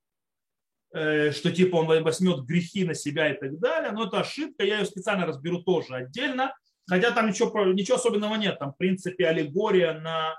э, 0.94 1.32
что 1.32 1.52
типа 1.52 1.78
он 1.78 2.04
возьмет 2.04 2.46
грехи 2.46 2.86
на 2.86 2.94
себя 2.94 3.34
и 3.34 3.40
так 3.40 3.60
далее. 3.60 3.92
Но 3.92 4.08
это 4.08 4.20
ошибка, 4.20 4.64
я 4.64 4.80
ее 4.80 4.86
специально 4.86 5.26
разберу 5.26 5.64
тоже 5.64 5.96
отдельно. 5.96 6.56
Хотя 6.88 7.12
там 7.12 7.28
ничего, 7.28 7.66
ничего 7.66 7.98
особенного 7.98 8.36
нет. 8.36 8.60
Там, 8.60 8.74
в 8.74 8.78
принципе, 8.78 9.28
аллегория 9.28 10.00
на 10.00 10.36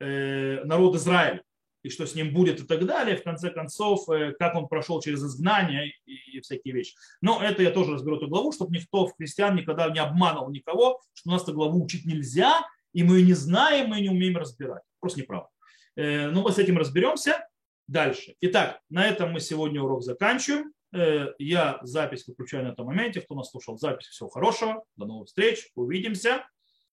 э, 0.00 0.64
народ 0.64 0.96
Израиля 0.96 1.42
и 1.82 1.88
что 1.90 2.06
с 2.06 2.14
ним 2.14 2.32
будет 2.32 2.60
и 2.60 2.64
так 2.64 2.86
далее, 2.86 3.16
в 3.16 3.24
конце 3.24 3.50
концов, 3.50 4.08
э, 4.08 4.32
как 4.38 4.54
он 4.54 4.68
прошел 4.68 5.00
через 5.00 5.22
изгнание 5.22 5.92
и 6.06 6.40
всякие 6.40 6.74
вещи. 6.74 6.94
Но 7.20 7.42
это 7.42 7.62
я 7.62 7.70
тоже 7.70 7.92
разберу 7.92 8.16
эту 8.16 8.28
главу, 8.28 8.52
чтобы 8.52 8.74
никто 8.76 9.06
в 9.06 9.16
христиан 9.16 9.56
никогда 9.56 9.90
не 9.90 9.98
обманывал 9.98 10.50
никого, 10.50 11.00
что 11.12 11.30
у 11.30 11.32
нас 11.32 11.42
эту 11.42 11.54
главу 11.54 11.84
учить 11.84 12.06
нельзя, 12.06 12.60
и 12.92 13.02
мы 13.02 13.22
не 13.22 13.34
знаем, 13.34 13.90
мы 13.90 14.00
не 14.00 14.08
умеем 14.08 14.36
разбирать. 14.36 14.82
Просто 15.00 15.20
неправда. 15.20 15.48
Э, 15.96 16.26
Но 16.26 16.32
ну, 16.32 16.42
мы 16.42 16.52
с 16.52 16.58
этим 16.58 16.78
разберемся 16.78 17.46
дальше. 17.88 18.34
Итак, 18.40 18.80
на 18.88 19.06
этом 19.06 19.32
мы 19.32 19.40
сегодня 19.40 19.82
урок 19.82 20.02
заканчиваем. 20.02 20.72
Э, 20.94 21.32
я 21.38 21.78
запись 21.82 22.26
выключаю 22.26 22.64
на 22.64 22.72
этом 22.72 22.86
моменте. 22.86 23.20
Кто 23.20 23.34
нас 23.34 23.50
слушал 23.50 23.78
запись, 23.78 24.06
всего 24.06 24.28
хорошего. 24.28 24.84
До 24.96 25.06
новых 25.06 25.28
встреч. 25.28 25.70
Увидимся. 25.74 26.46